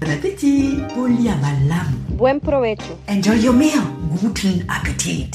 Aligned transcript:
Bon 0.00 0.10
appétit. 0.10 0.78
Buen 2.10 2.38
provecho. 2.38 2.98
Enjoy 3.08 3.36
your 3.40 3.52
meal. 3.52 3.80
Guten 4.22 4.64
Appetit. 4.68 5.30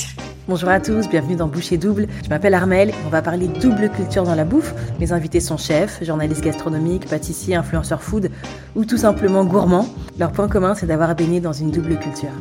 Bonjour 0.48 0.70
à 0.70 0.80
tous, 0.80 1.10
bienvenue 1.10 1.36
dans 1.36 1.48
Boucher 1.48 1.78
Double. 1.78 2.08
Je 2.24 2.30
m'appelle 2.30 2.54
Armel 2.54 2.94
on 3.06 3.10
va 3.10 3.22
parler 3.22 3.48
double 3.48 3.90
culture 3.90 4.24
dans 4.24 4.36
la 4.36 4.46
bouffe. 4.46 4.74
Mes 5.00 5.12
invités 5.12 5.42
sont 5.42 5.58
chefs, 5.58 6.04
journalistes 6.04 6.44
gastronomiques, 6.44 7.08
pâtissiers, 7.08 7.56
influenceurs 7.56 8.02
food 8.02 8.32
ou 8.76 8.86
tout 8.86 8.98
simplement 8.98 9.44
gourmands. 9.44 9.88
Leur 10.18 10.32
point 10.32 10.48
commun, 10.48 10.76
c'est 10.76 10.86
d'avoir 10.86 11.14
baigné 11.16 11.42
dans 11.42 11.54
une 11.54 11.72
double 11.72 12.00
culture. 12.00 12.32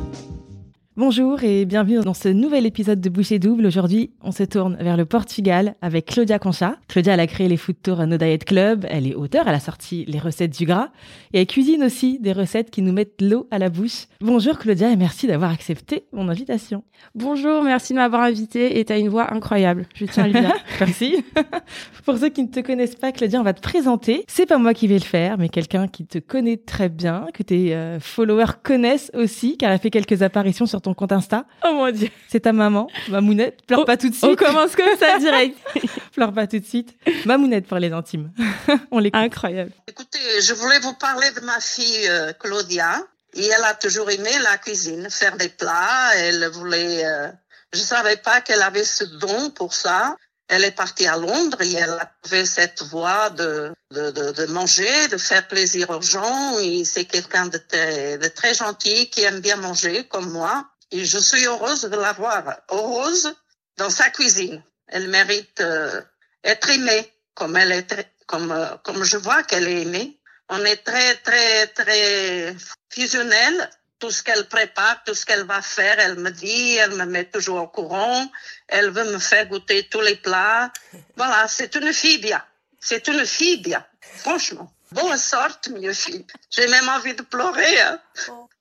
Bonjour 0.94 1.42
et 1.42 1.64
bienvenue 1.64 2.00
dans 2.00 2.12
ce 2.12 2.28
nouvel 2.28 2.66
épisode 2.66 3.00
de 3.00 3.08
Boucher 3.08 3.38
Double. 3.38 3.64
Aujourd'hui, 3.64 4.10
on 4.20 4.30
se 4.30 4.42
tourne 4.42 4.76
vers 4.78 4.98
le 4.98 5.06
Portugal 5.06 5.74
avec 5.80 6.04
Claudia 6.04 6.38
Concha. 6.38 6.76
Claudia, 6.86 7.14
elle 7.14 7.20
a 7.20 7.26
créé 7.26 7.48
les 7.48 7.56
food 7.56 7.76
tours 7.82 8.06
No 8.06 8.18
Diet 8.18 8.44
Club. 8.44 8.84
Elle 8.90 9.06
est 9.06 9.14
auteure, 9.14 9.48
elle 9.48 9.54
a 9.54 9.58
sorti 9.58 10.04
les 10.06 10.18
recettes 10.18 10.54
du 10.54 10.66
gras 10.66 10.90
et 11.32 11.40
elle 11.40 11.46
cuisine 11.46 11.82
aussi 11.82 12.18
des 12.18 12.34
recettes 12.34 12.70
qui 12.70 12.82
nous 12.82 12.92
mettent 12.92 13.22
l'eau 13.22 13.48
à 13.50 13.58
la 13.58 13.70
bouche. 13.70 14.04
Bonjour 14.20 14.58
Claudia 14.58 14.90
et 14.90 14.96
merci 14.96 15.26
d'avoir 15.26 15.50
accepté 15.50 16.04
mon 16.12 16.28
invitation. 16.28 16.84
Bonjour, 17.14 17.62
merci 17.62 17.94
de 17.94 17.98
m'avoir 17.98 18.20
invitée 18.20 18.78
et 18.78 18.84
t'as 18.84 18.98
une 18.98 19.08
voix 19.08 19.32
incroyable. 19.32 19.86
Je 19.94 20.04
tiens 20.04 20.24
à 20.24 20.26
le 20.26 20.40
dire. 20.40 20.52
merci. 20.78 21.24
Pour 22.04 22.18
ceux 22.18 22.28
qui 22.28 22.42
ne 22.42 22.48
te 22.48 22.60
connaissent 22.60 22.96
pas, 22.96 23.12
Claudia, 23.12 23.40
on 23.40 23.44
va 23.44 23.54
te 23.54 23.62
présenter. 23.62 24.24
C'est 24.28 24.44
pas 24.44 24.58
moi 24.58 24.74
qui 24.74 24.88
vais 24.88 24.98
le 24.98 25.00
faire, 25.00 25.38
mais 25.38 25.48
quelqu'un 25.48 25.88
qui 25.88 26.04
te 26.04 26.18
connaît 26.18 26.58
très 26.58 26.90
bien, 26.90 27.28
que 27.32 27.42
tes 27.42 27.74
euh, 27.74 27.98
followers 27.98 28.58
connaissent 28.62 29.10
aussi, 29.14 29.56
car 29.56 29.70
elle 29.70 29.76
a 29.76 29.78
fait 29.78 29.88
quelques 29.88 30.20
apparitions 30.20 30.66
sur 30.66 30.81
ton 30.82 30.94
compte 30.94 31.12
Insta. 31.12 31.44
Oh 31.64 31.72
mon 31.72 31.90
dieu. 31.90 32.08
C'est 32.28 32.40
ta 32.40 32.52
maman, 32.52 32.88
Mamounette. 33.08 33.64
Pleure 33.66 33.80
Oh, 33.80 33.84
pas 33.84 33.96
tout 33.96 34.08
de 34.08 34.14
suite. 34.14 34.24
On 34.24 34.36
commence 34.36 34.76
comme 34.76 34.96
ça 34.98 35.18
direct. 35.18 35.56
Pleure 36.14 36.32
pas 36.32 36.46
tout 36.46 36.58
de 36.58 36.64
suite. 36.64 36.94
Mamounette 37.24 37.66
pour 37.66 37.78
les 37.78 37.92
intimes. 37.92 38.30
On 38.90 38.98
l'écoute. 38.98 39.20
Incroyable. 39.20 39.72
Écoutez, 39.88 40.18
je 40.42 40.52
voulais 40.54 40.78
vous 40.80 40.94
parler 40.94 41.30
de 41.30 41.40
ma 41.40 41.58
fille 41.60 42.08
euh, 42.08 42.32
Claudia. 42.34 43.02
Et 43.34 43.46
elle 43.46 43.64
a 43.64 43.72
toujours 43.74 44.10
aimé 44.10 44.30
la 44.42 44.58
cuisine, 44.58 45.08
faire 45.08 45.36
des 45.38 45.48
plats. 45.48 46.10
Elle 46.16 46.46
voulait. 46.50 47.04
euh, 47.06 47.28
je 47.72 47.78
savais 47.78 48.16
pas 48.18 48.42
qu'elle 48.42 48.60
avait 48.60 48.84
ce 48.84 49.04
don 49.04 49.48
pour 49.50 49.72
ça. 49.72 50.16
Elle 50.48 50.64
est 50.64 50.72
partie 50.76 51.06
à 51.06 51.16
Londres 51.16 51.62
et 51.62 51.72
elle 51.72 51.88
a 51.98 52.12
trouvé 52.20 52.44
cette 52.44 52.82
voie 52.82 53.30
de, 53.30 53.72
de, 53.90 54.10
de, 54.10 54.32
de 54.32 54.46
manger, 54.52 55.08
de 55.08 55.16
faire 55.16 55.48
plaisir 55.48 55.88
aux 55.88 56.02
gens. 56.02 56.58
Et 56.58 56.84
c'est 56.84 57.06
quelqu'un 57.06 57.46
de 57.46 57.56
très, 57.56 58.18
de 58.18 58.28
très 58.28 58.52
gentil 58.52 59.08
qui 59.08 59.22
aime 59.22 59.40
bien 59.40 59.56
manger 59.56 60.04
comme 60.10 60.30
moi. 60.30 60.66
Et 60.92 61.04
je 61.04 61.18
suis 61.18 61.44
heureuse 61.46 61.82
de 61.82 61.96
la 61.96 62.12
voir. 62.12 62.44
Heureuse 62.70 63.34
dans 63.78 63.90
sa 63.90 64.10
cuisine. 64.10 64.62
Elle 64.88 65.08
mérite 65.08 65.60
euh, 65.60 66.00
être 66.44 66.68
aimée 66.70 67.10
comme 67.34 67.56
elle 67.56 67.72
est, 67.72 68.08
comme, 68.26 68.52
euh, 68.52 68.76
comme 68.84 69.02
je 69.02 69.16
vois 69.16 69.42
qu'elle 69.42 69.66
est 69.66 69.82
aimée. 69.82 70.18
On 70.50 70.62
est 70.64 70.76
très, 70.84 71.14
très, 71.16 71.66
très 71.68 72.54
fusionnel. 72.90 73.70
Tout 73.98 74.10
ce 74.10 74.22
qu'elle 74.22 74.46
prépare, 74.48 75.02
tout 75.04 75.14
ce 75.14 75.24
qu'elle 75.24 75.44
va 75.44 75.62
faire, 75.62 75.98
elle 76.00 76.16
me 76.18 76.30
dit, 76.30 76.74
elle 76.74 76.94
me 76.96 77.06
met 77.06 77.24
toujours 77.24 77.62
au 77.62 77.68
courant. 77.68 78.30
Elle 78.68 78.90
veut 78.90 79.10
me 79.12 79.18
faire 79.18 79.46
goûter 79.46 79.88
tous 79.88 80.00
les 80.00 80.16
plats. 80.16 80.70
Voilà, 81.16 81.48
c'est 81.48 81.74
une 81.76 81.92
fille 81.92 82.18
bien. 82.18 82.44
C'est 82.80 83.06
une 83.08 83.24
fille 83.24 83.62
bien. 83.62 83.82
Franchement. 84.18 84.70
Boa 84.90 85.16
sorte, 85.16 85.68
minha 85.68 85.94
filha. 85.94 86.24
J'ai 86.50 86.66
même 86.66 86.88
envie 86.88 87.14
de 87.14 87.22
pleurer. 87.22 87.80
hein. 87.80 87.98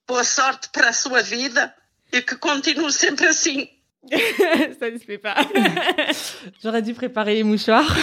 Boa 0.08 0.24
sorte 0.24 0.70
para 0.72 0.90
a 0.90 0.94
sua 0.94 1.22
vida 1.22 1.74
e 2.14 2.22
que 2.22 2.36
continue 2.36 2.92
sempre 2.92 3.26
assim. 3.26 3.70
ça 4.80 4.90
ne 4.90 4.98
se 4.98 5.06
fait 5.06 5.18
pas. 5.18 5.36
J'aurais 6.64 6.82
dû 6.82 6.94
préparer 6.94 7.36
les 7.36 7.44
mouchoirs. 7.44 7.96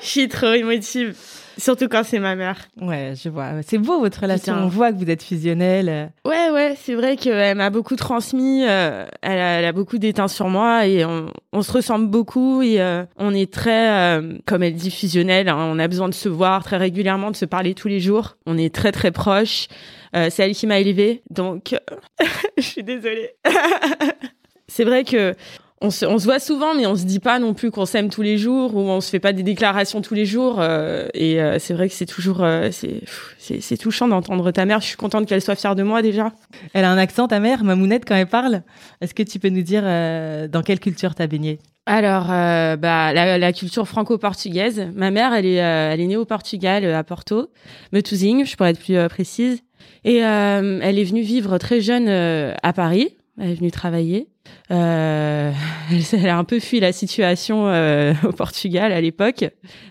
Je 0.00 0.06
suis 0.06 0.28
trop 0.28 0.52
émotive. 0.52 1.14
Surtout 1.58 1.88
quand 1.88 2.02
c'est 2.04 2.18
ma 2.18 2.34
mère. 2.36 2.58
Ouais, 2.80 3.14
je 3.22 3.28
vois. 3.30 3.62
C'est 3.66 3.78
beau 3.78 3.98
votre 4.00 4.20
relation. 4.20 4.52
Putain. 4.52 4.64
On 4.66 4.68
voit 4.68 4.92
que 4.92 4.98
vous 4.98 5.08
êtes 5.10 5.22
fusionnels. 5.22 6.12
Ouais, 6.26 6.50
ouais, 6.50 6.74
c'est 6.78 6.94
vrai 6.94 7.16
qu'elle 7.16 7.56
m'a 7.56 7.70
beaucoup 7.70 7.96
transmis. 7.96 8.64
euh, 8.66 9.06
elle, 9.22 9.38
a, 9.38 9.58
elle 9.60 9.64
a 9.64 9.72
beaucoup 9.72 9.96
d'éteint 9.98 10.28
sur 10.28 10.48
moi 10.48 10.86
et 10.86 11.04
on, 11.06 11.32
on 11.52 11.62
se 11.62 11.72
ressemble 11.72 12.08
beaucoup 12.08 12.60
et 12.60 12.80
euh, 12.80 13.04
on 13.16 13.32
est 13.34 13.50
très, 13.50 14.18
euh, 14.18 14.36
comme 14.44 14.62
elle 14.62 14.74
dit, 14.74 14.90
fusionnel. 14.90 15.48
hein. 15.48 15.56
on 15.58 15.78
a 15.78 15.88
besoin 15.88 16.08
de 16.10 16.14
se 16.14 16.28
voir 16.28 16.62
très 16.62 16.76
régulièrement, 16.76 17.30
de 17.30 17.36
se 17.36 17.46
parler 17.46 17.72
tous 17.74 17.88
les 17.88 18.00
jours. 18.00 18.36
On 18.46 18.58
est 18.58 18.74
très, 18.74 18.92
très 18.92 19.10
proches. 19.10 19.68
Euh, 20.14 20.28
c'est 20.30 20.44
elle 20.44 20.54
qui 20.54 20.66
m'a 20.66 20.78
élevée, 20.78 21.22
donc 21.30 21.74
je 22.58 22.62
suis 22.62 22.82
désolée. 22.84 23.30
c'est 24.68 24.84
vrai 24.84 25.04
que 25.04 25.34
on 25.82 25.90
se, 25.90 26.06
on 26.06 26.18
se 26.18 26.24
voit 26.24 26.38
souvent, 26.38 26.74
mais 26.74 26.86
on 26.86 26.96
se 26.96 27.04
dit 27.04 27.20
pas 27.20 27.38
non 27.38 27.52
plus 27.52 27.70
qu'on 27.70 27.84
s'aime 27.84 28.08
tous 28.08 28.22
les 28.22 28.38
jours 28.38 28.74
ou 28.74 28.80
on 28.80 29.00
se 29.00 29.10
fait 29.10 29.20
pas 29.20 29.32
des 29.32 29.42
déclarations 29.42 30.00
tous 30.00 30.14
les 30.14 30.24
jours. 30.24 30.56
euh, 30.60 31.06
et 31.12 31.40
euh, 31.40 31.58
c'est 31.58 31.74
vrai 31.74 31.88
que 31.88 31.94
c'est 31.94 32.06
toujours, 32.06 32.42
euh, 32.42 32.68
c'est, 32.72 33.00
pff, 33.00 33.34
c'est, 33.38 33.60
c'est 33.60 33.76
touchant 33.76 34.08
d'entendre 34.08 34.50
ta 34.52 34.64
mère. 34.64 34.80
Je 34.80 34.86
suis 34.86 34.96
contente 34.96 35.26
qu'elle 35.26 35.42
soit 35.42 35.54
fière 35.54 35.74
de 35.74 35.82
moi 35.82 36.00
déjà. 36.00 36.32
Elle 36.72 36.84
a 36.84 36.90
un 36.90 36.98
accent, 36.98 37.28
ta 37.28 37.40
mère, 37.40 37.62
Mamounette, 37.62 38.04
quand 38.06 38.14
elle 38.14 38.26
parle. 38.26 38.62
Est-ce 39.00 39.14
que 39.14 39.22
tu 39.22 39.38
peux 39.38 39.50
nous 39.50 39.62
dire 39.62 39.82
euh, 39.84 40.48
dans 40.48 40.62
quelle 40.62 40.80
culture 40.80 41.14
t'as 41.14 41.26
baigné? 41.26 41.58
Alors, 41.88 42.32
euh, 42.32 42.76
bah, 42.76 43.12
la, 43.12 43.38
la 43.38 43.52
culture 43.52 43.86
franco-portugaise. 43.86 44.88
Ma 44.94 45.12
mère, 45.12 45.32
elle 45.32 45.46
est, 45.46 45.62
euh, 45.62 45.92
elle 45.92 46.00
est 46.00 46.06
née 46.06 46.16
au 46.16 46.24
Portugal, 46.24 46.84
euh, 46.84 46.98
à 46.98 47.04
Porto, 47.04 47.50
Metouzing, 47.92 48.44
je 48.44 48.56
pourrais 48.56 48.70
être 48.70 48.80
plus 48.80 48.96
euh, 48.96 49.08
précise. 49.08 49.60
Et 50.04 50.24
euh, 50.24 50.80
elle 50.82 50.98
est 50.98 51.04
venue 51.04 51.20
vivre 51.22 51.58
très 51.58 51.80
jeune 51.80 52.08
euh, 52.08 52.54
à 52.62 52.72
Paris. 52.72 53.10
Elle 53.38 53.50
est 53.50 53.54
venue 53.54 53.70
travailler. 53.70 54.28
Euh, 54.70 55.52
elle, 55.90 56.20
elle 56.20 56.28
a 56.28 56.38
un 56.38 56.44
peu 56.44 56.60
fui 56.60 56.80
la 56.80 56.92
situation 56.92 57.68
euh, 57.68 58.14
au 58.24 58.32
Portugal 58.32 58.92
à 58.92 59.00
l'époque. 59.00 59.44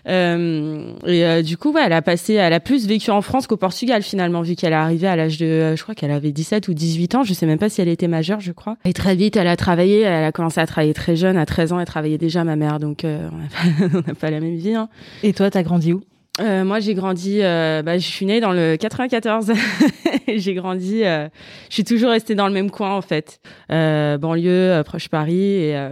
Euh, 0.08 0.92
et 1.06 1.24
euh, 1.24 1.42
du 1.42 1.56
coup, 1.56 1.72
ouais, 1.72 1.82
elle 1.84 1.92
a 1.92 2.02
passé, 2.02 2.34
elle 2.34 2.52
a 2.52 2.60
plus 2.60 2.86
vécu 2.86 3.10
en 3.10 3.22
France 3.22 3.46
qu'au 3.46 3.56
Portugal 3.56 4.02
finalement, 4.02 4.42
vu 4.42 4.56
qu'elle 4.56 4.72
est 4.72 4.76
arrivée 4.76 5.08
à 5.08 5.16
l'âge 5.16 5.38
de, 5.38 5.46
euh, 5.46 5.76
je 5.76 5.82
crois 5.82 5.94
qu'elle 5.94 6.10
avait 6.10 6.32
17 6.32 6.68
ou 6.68 6.74
18 6.74 7.14
ans. 7.14 7.22
Je 7.22 7.34
sais 7.34 7.46
même 7.46 7.58
pas 7.58 7.68
si 7.68 7.80
elle 7.80 7.88
était 7.88 8.08
majeure, 8.08 8.40
je 8.40 8.52
crois. 8.52 8.76
Et 8.84 8.92
très 8.92 9.14
vite, 9.14 9.36
elle 9.36 9.48
a 9.48 9.56
travaillé. 9.56 10.00
Elle 10.00 10.24
a 10.24 10.32
commencé 10.32 10.60
à 10.60 10.66
travailler 10.66 10.94
très 10.94 11.16
jeune, 11.16 11.36
à 11.36 11.46
13 11.46 11.72
ans. 11.72 11.80
Elle 11.80 11.86
travaillait 11.86 12.18
déjà, 12.18 12.44
ma 12.44 12.56
mère. 12.56 12.80
Donc, 12.80 13.04
euh, 13.04 13.28
on 13.32 13.36
n'a 13.96 14.02
pas, 14.02 14.14
pas 14.20 14.30
la 14.30 14.40
même 14.40 14.56
vie. 14.56 14.74
Hein. 14.74 14.88
Et 15.22 15.32
toi, 15.32 15.50
t'as 15.50 15.62
grandi 15.62 15.92
où? 15.92 16.02
Euh, 16.40 16.64
moi, 16.64 16.80
j'ai 16.80 16.94
grandi. 16.94 17.38
Euh, 17.42 17.82
bah, 17.82 17.98
je 17.98 18.06
suis 18.06 18.26
née 18.26 18.40
dans 18.40 18.52
le 18.52 18.76
94. 18.76 19.52
J'ai 20.36 20.54
grandi. 20.54 21.04
euh, 21.04 21.28
je 21.68 21.74
suis 21.74 21.84
toujours 21.84 22.10
restée 22.10 22.34
dans 22.34 22.48
le 22.48 22.54
même 22.54 22.70
coin 22.70 22.94
en 22.94 23.02
fait, 23.02 23.40
euh, 23.70 24.18
banlieue, 24.18 24.72
euh, 24.72 24.82
proche 24.82 25.08
Paris. 25.08 25.40
Et 25.40 25.88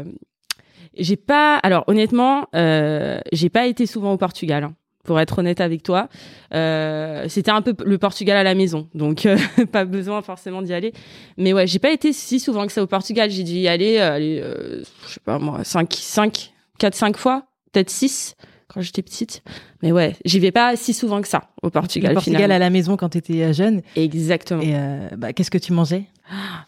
j'ai 0.96 1.16
pas. 1.16 1.56
Alors 1.58 1.84
honnêtement, 1.86 2.46
j'ai 2.52 3.48
pas 3.50 3.66
été 3.66 3.86
souvent 3.86 4.12
au 4.12 4.16
Portugal. 4.16 4.64
hein, 4.64 4.74
pour 5.04 5.20
être 5.20 5.40
honnête 5.40 5.60
avec 5.60 5.82
toi, 5.82 6.08
c'était 6.50 7.50
un 7.50 7.60
peu 7.60 7.74
le 7.84 7.98
Portugal 7.98 8.38
à 8.38 8.42
la 8.42 8.54
maison, 8.54 8.88
donc 8.94 9.28
pas 9.72 9.84
besoin 9.84 10.22
forcément 10.22 10.62
d'y 10.62 10.72
aller. 10.72 10.94
Mais 11.36 11.52
ouais, 11.52 11.66
j'ai 11.66 11.78
pas 11.78 11.90
été 11.90 12.14
si 12.14 12.40
souvent 12.40 12.66
que 12.66 12.72
ça 12.72 12.82
au 12.82 12.86
Portugal. 12.86 13.28
J'ai 13.30 13.42
dû 13.42 13.52
y 13.52 13.68
aller, 13.68 13.98
je 13.98 15.12
sais 15.12 15.20
pas 15.22 15.38
moi, 15.38 15.62
5, 15.62 15.92
5, 15.92 16.54
4, 16.78 16.94
5 16.94 17.16
fois, 17.18 17.44
peut-être 17.72 17.90
6 17.90 18.34
quand 18.74 18.80
j'étais 18.80 19.02
petite. 19.02 19.42
Mais 19.82 19.92
ouais, 19.92 20.16
j'y 20.24 20.40
vais 20.40 20.50
pas 20.50 20.76
si 20.76 20.92
souvent 20.92 21.22
que 21.22 21.28
ça 21.28 21.50
au 21.62 21.70
Portugal. 21.70 22.10
Le 22.10 22.14
Portugal 22.14 22.38
finalement. 22.38 22.54
à 22.56 22.58
la 22.58 22.70
maison 22.70 22.96
quand 22.96 23.10
t'étais 23.10 23.42
euh, 23.42 23.52
jeune. 23.52 23.82
Exactement. 23.96 24.62
Et 24.62 24.74
euh, 24.74 25.08
bah, 25.16 25.32
qu'est-ce 25.32 25.50
que 25.50 25.58
tu 25.58 25.72
mangeais? 25.72 26.04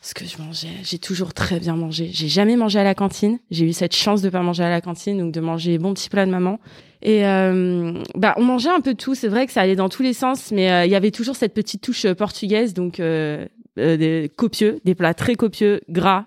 Ce 0.03 0.15
que 0.15 0.25
je 0.25 0.37
mangeais, 0.39 0.69
j'ai 0.85 0.99
toujours 0.99 1.35
très 1.35 1.59
bien 1.59 1.77
mangé. 1.77 2.11
J'ai 2.13 2.29
jamais 2.29 2.57
mangé 2.57 2.79
à 2.79 2.85
la 2.85 2.95
cantine. 2.95 3.39
J'ai 3.51 3.65
eu 3.65 3.73
cette 3.73 3.95
chance 3.95 4.23
de 4.23 4.29
pas 4.29 4.43
manger 4.43 4.63
à 4.63 4.71
la 4.71 4.81
cantine, 4.81 5.19
donc 5.19 5.33
de 5.33 5.41
manger 5.41 5.73
les 5.73 5.79
bons 5.79 5.95
petits 5.95 6.11
plats 6.11 6.27
de 6.27 6.31
maman. 6.31 6.61
Et 7.03 7.27
euh, 7.27 8.03
bah, 8.15 8.35
on 8.37 8.45
mangeait 8.45 8.71
un 8.71 8.81
peu 8.81 8.95
tout. 8.95 9.15
C'est 9.15 9.29
vrai 9.29 9.47
que 9.47 9.53
ça 9.53 9.63
allait 9.63 9.77
dans 9.77 9.89
tous 9.89 10.03
les 10.03 10.13
sens, 10.13 10.53
mais 10.53 10.71
euh, 10.71 10.85
il 10.85 10.91
y 10.91 10.95
avait 10.95 11.11
toujours 11.11 11.37
cette 11.37 11.55
petite 11.55 11.83
touche 11.83 12.07
portugaise, 12.13 12.75
donc 12.75 13.01
des 13.01 14.31
copieux, 14.37 14.81
des 14.85 14.95
plats 14.95 15.15
très 15.15 15.35
copieux, 15.35 15.81
gras, 15.89 16.27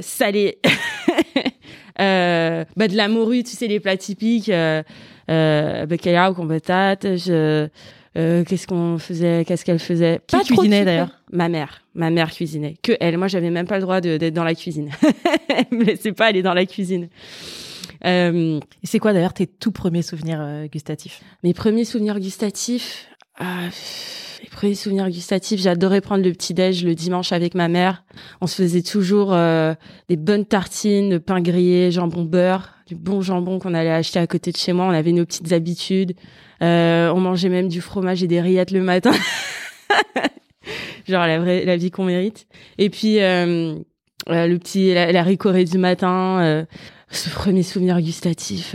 salés. 0.00 0.58
euh, 2.00 2.64
bah, 2.76 2.88
de 2.88 2.96
la 2.96 3.08
morue, 3.08 3.42
tu 3.42 3.56
sais, 3.56 3.66
les 3.66 3.80
plats 3.80 3.96
typiques. 3.96 4.48
Euh, 4.48 4.82
euh, 5.30 5.86
bacalhau 5.86 6.34
com 6.34 6.48
batata. 6.48 7.16
Je, 7.16 7.68
euh, 8.16 8.44
qu'est-ce 8.44 8.66
qu'on 8.66 8.98
faisait 8.98 9.44
Qu'est-ce 9.44 9.64
qu'elle 9.64 9.78
faisait 9.78 10.20
Qui 10.26 10.38
cuisinait, 10.38 10.84
d'ailleurs 10.84 11.10
Ma 11.32 11.48
mère. 11.48 11.82
Ma 11.94 12.10
mère 12.10 12.30
cuisinait. 12.30 12.76
Que 12.82 12.92
elle. 13.00 13.18
Moi, 13.18 13.28
j'avais 13.28 13.50
même 13.50 13.66
pas 13.66 13.76
le 13.76 13.82
droit 13.82 14.00
d'être 14.00 14.32
dans 14.32 14.44
la 14.44 14.54
cuisine. 14.54 14.90
elle 15.48 15.78
me 15.78 15.84
laissait 15.84 16.12
pas 16.12 16.26
aller 16.26 16.42
dans 16.42 16.54
la 16.54 16.66
cuisine. 16.66 17.08
Euh, 18.04 18.60
c'est 18.84 18.98
quoi 18.98 19.12
d'ailleurs 19.12 19.32
tes 19.32 19.46
tout 19.46 19.72
premiers 19.72 20.02
souvenirs 20.02 20.38
euh, 20.40 20.66
gustatifs? 20.66 21.20
Mes 21.42 21.54
premiers 21.54 21.84
souvenirs 21.84 22.20
gustatifs. 22.20 23.08
Pff, 23.38 24.40
les 24.42 24.48
premiers 24.48 24.74
souvenirs 24.74 25.08
gustatifs, 25.10 25.60
j'adorais 25.60 26.00
prendre 26.00 26.24
le 26.24 26.32
petit 26.32 26.54
déj 26.54 26.84
le 26.84 26.94
dimanche 26.94 27.32
avec 27.32 27.54
ma 27.54 27.68
mère. 27.68 28.04
On 28.40 28.46
se 28.46 28.62
faisait 28.62 28.82
toujours 28.82 29.32
euh, 29.32 29.74
des 30.08 30.16
bonnes 30.16 30.46
tartines 30.46 31.10
de 31.10 31.18
pain 31.18 31.40
grillé, 31.40 31.90
jambon 31.90 32.24
beurre, 32.24 32.74
du 32.86 32.94
bon 32.94 33.20
jambon 33.20 33.58
qu'on 33.58 33.74
allait 33.74 33.90
acheter 33.90 34.18
à 34.18 34.26
côté 34.26 34.52
de 34.52 34.56
chez 34.56 34.72
moi. 34.72 34.86
On 34.86 34.90
avait 34.90 35.12
nos 35.12 35.24
petites 35.26 35.52
habitudes. 35.52 36.14
Euh, 36.62 37.10
on 37.10 37.20
mangeait 37.20 37.48
même 37.48 37.68
du 37.68 37.80
fromage 37.80 38.22
et 38.22 38.26
des 38.26 38.40
rillettes 38.40 38.70
le 38.70 38.82
matin. 38.82 39.12
Genre 41.08 41.26
la 41.26 41.38
vraie, 41.38 41.64
la 41.64 41.76
vie 41.76 41.90
qu'on 41.90 42.04
mérite. 42.04 42.46
Et 42.78 42.90
puis 42.90 43.20
euh, 43.20 43.74
euh, 44.28 44.46
le 44.46 44.58
petit, 44.58 44.92
la, 44.94 45.12
la 45.12 45.22
ricorée 45.22 45.64
du 45.64 45.78
matin. 45.78 46.40
euh, 46.40 46.64
ce 47.10 47.30
premier 47.30 47.62
souvenir 47.62 48.00
gustatif. 48.00 48.74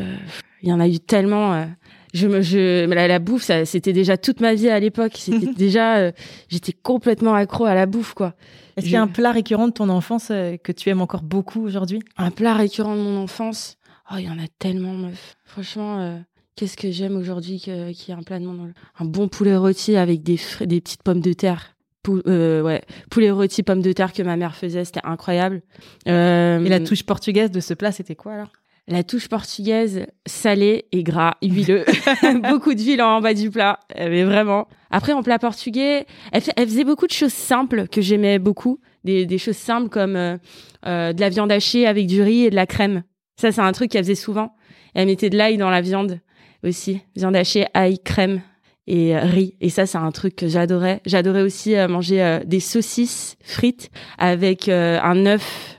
Il 0.64 0.70
y 0.70 0.74
en 0.74 0.80
a 0.80 0.88
eu 0.88 1.00
tellement. 1.00 1.54
euh, 1.54 1.66
je 2.14 2.28
me, 2.28 2.42
je, 2.42 2.86
la, 2.86 3.08
la 3.08 3.20
bouffe, 3.20 3.44
ça, 3.44 3.64
c'était 3.66 3.94
déjà 3.94 4.18
toute 4.18 4.42
ma 4.42 4.54
vie 4.54 4.68
à 4.70 4.80
l'époque. 4.80 5.14
C'était 5.16 5.54
déjà, 5.58 5.98
euh, 5.98 6.12
j'étais 6.50 6.74
complètement 6.74 7.34
accro 7.34 7.66
à 7.66 7.74
la 7.74 7.86
bouffe, 7.86 8.14
quoi. 8.14 8.34
Est-ce 8.78 8.86
qu'il 8.86 8.94
y 8.94 8.98
a 8.98 9.02
un 9.02 9.08
plat 9.08 9.32
récurrent 9.32 9.68
de 9.68 9.74
ton 9.74 9.90
enfance 9.90 10.30
euh, 10.32 10.58
que 10.58 10.72
tu 10.72 10.90
aimes 10.90 11.02
encore 11.02 11.24
beaucoup 11.24 11.62
aujourd'hui? 11.64 12.00
Un 12.18 12.32
plat 12.32 12.54
récurrent 12.54 12.96
de 12.96 13.02
mon 13.02 13.18
enfance? 13.22 13.78
Oh, 14.12 14.16
il 14.18 14.26
y 14.26 14.30
en 14.30 14.38
a 14.40 14.48
tellement, 14.60 14.94
meuf. 14.94 15.36
Franchement, 15.46 16.20
qu'est-ce 16.58 16.76
que 16.76 16.92
j'aime 16.92 17.16
aujourd'hui 17.16 17.60
qu'il 17.60 17.74
y 17.74 18.12
ait 18.12 18.14
un 18.14 18.24
plat 18.24 18.40
de 18.40 18.46
mon 18.46 18.72
Un 19.00 19.06
bon 19.06 19.28
poulet 19.30 19.56
rôti 19.56 19.96
avec 19.96 20.22
des, 20.22 20.36
fri- 20.38 20.68
des 20.68 20.82
petites 20.82 21.04
pommes 21.04 21.22
de 21.22 21.32
terre. 21.34 21.76
Pou- 22.04 22.22
euh, 22.28 22.62
ouais, 22.62 22.82
poulet 23.10 23.32
rôti, 23.32 23.64
pommes 23.64 23.82
de 23.82 23.94
terre 23.94 24.12
que 24.12 24.22
ma 24.24 24.36
mère 24.36 24.56
faisait, 24.56 24.84
c'était 24.84 25.02
incroyable. 25.06 25.62
Euh, 26.10 26.64
Et 26.66 26.68
la 26.70 26.80
touche 26.82 27.04
portugaise 27.04 27.52
de 27.52 27.60
ce 27.62 27.74
plat, 27.74 27.92
c'était 27.94 28.16
quoi 28.16 28.34
alors? 28.34 28.52
La 28.88 29.04
touche 29.04 29.28
portugaise, 29.30 30.06
salé 30.26 30.86
et 30.92 31.04
gras, 31.04 31.36
huileux. 31.42 31.86
beaucoup 32.50 32.74
d'huile 32.74 33.02
en 33.02 33.22
bas 33.22 33.34
du 33.34 33.50
plat, 33.50 33.80
euh, 33.98 34.10
mais 34.10 34.24
vraiment. 34.24 34.68
Après, 34.90 35.14
en 35.14 35.24
plat 35.24 35.40
portugais, 35.40 36.06
elle, 36.32 36.42
fait- 36.42 36.54
elle 36.58 36.68
faisait 36.68 36.84
beaucoup 36.84 37.08
de 37.08 37.12
choses 37.12 37.32
simples 37.34 37.88
que 37.88 38.02
j'aimais 38.02 38.40
beaucoup. 38.40 38.80
Des, 39.04 39.26
des 39.26 39.38
choses 39.38 39.56
simples 39.58 39.90
comme 39.90 40.16
euh, 40.16 40.38
euh, 40.86 41.14
de 41.14 41.22
la 41.22 41.30
viande 41.30 41.52
hachée 41.52 41.88
avec 41.88 42.06
du 42.08 42.22
riz 42.22 42.46
et 42.46 42.50
de 42.50 42.56
la 42.56 42.66
crème. 42.66 43.04
Ça, 43.40 43.52
c'est 43.52 43.62
un 43.62 43.72
truc 43.72 43.92
qu'elle 43.92 44.04
faisait 44.04 44.16
souvent. 44.16 44.54
Elle 44.94 45.08
mettait 45.08 45.30
de 45.30 45.38
l'ail 45.38 45.58
dans 45.58 45.70
la 45.70 45.82
viande 45.82 46.20
aussi. 46.64 47.02
Viande 47.16 47.36
hachée, 47.36 47.66
ail, 47.74 47.98
crème 48.00 48.42
et 48.88 49.16
euh, 49.16 49.22
riz. 49.22 49.56
Et 49.62 49.70
ça, 49.70 49.86
c'est 49.86 49.98
un 50.00 50.12
truc 50.12 50.36
que 50.36 50.48
j'adorais. 50.48 51.02
J'adorais 51.06 51.42
aussi 51.44 51.76
manger 51.88 52.42
des 52.46 52.60
saucisses 52.60 53.38
frites 53.44 53.90
avec 54.18 54.68
un 54.70 55.26
œuf 55.26 55.78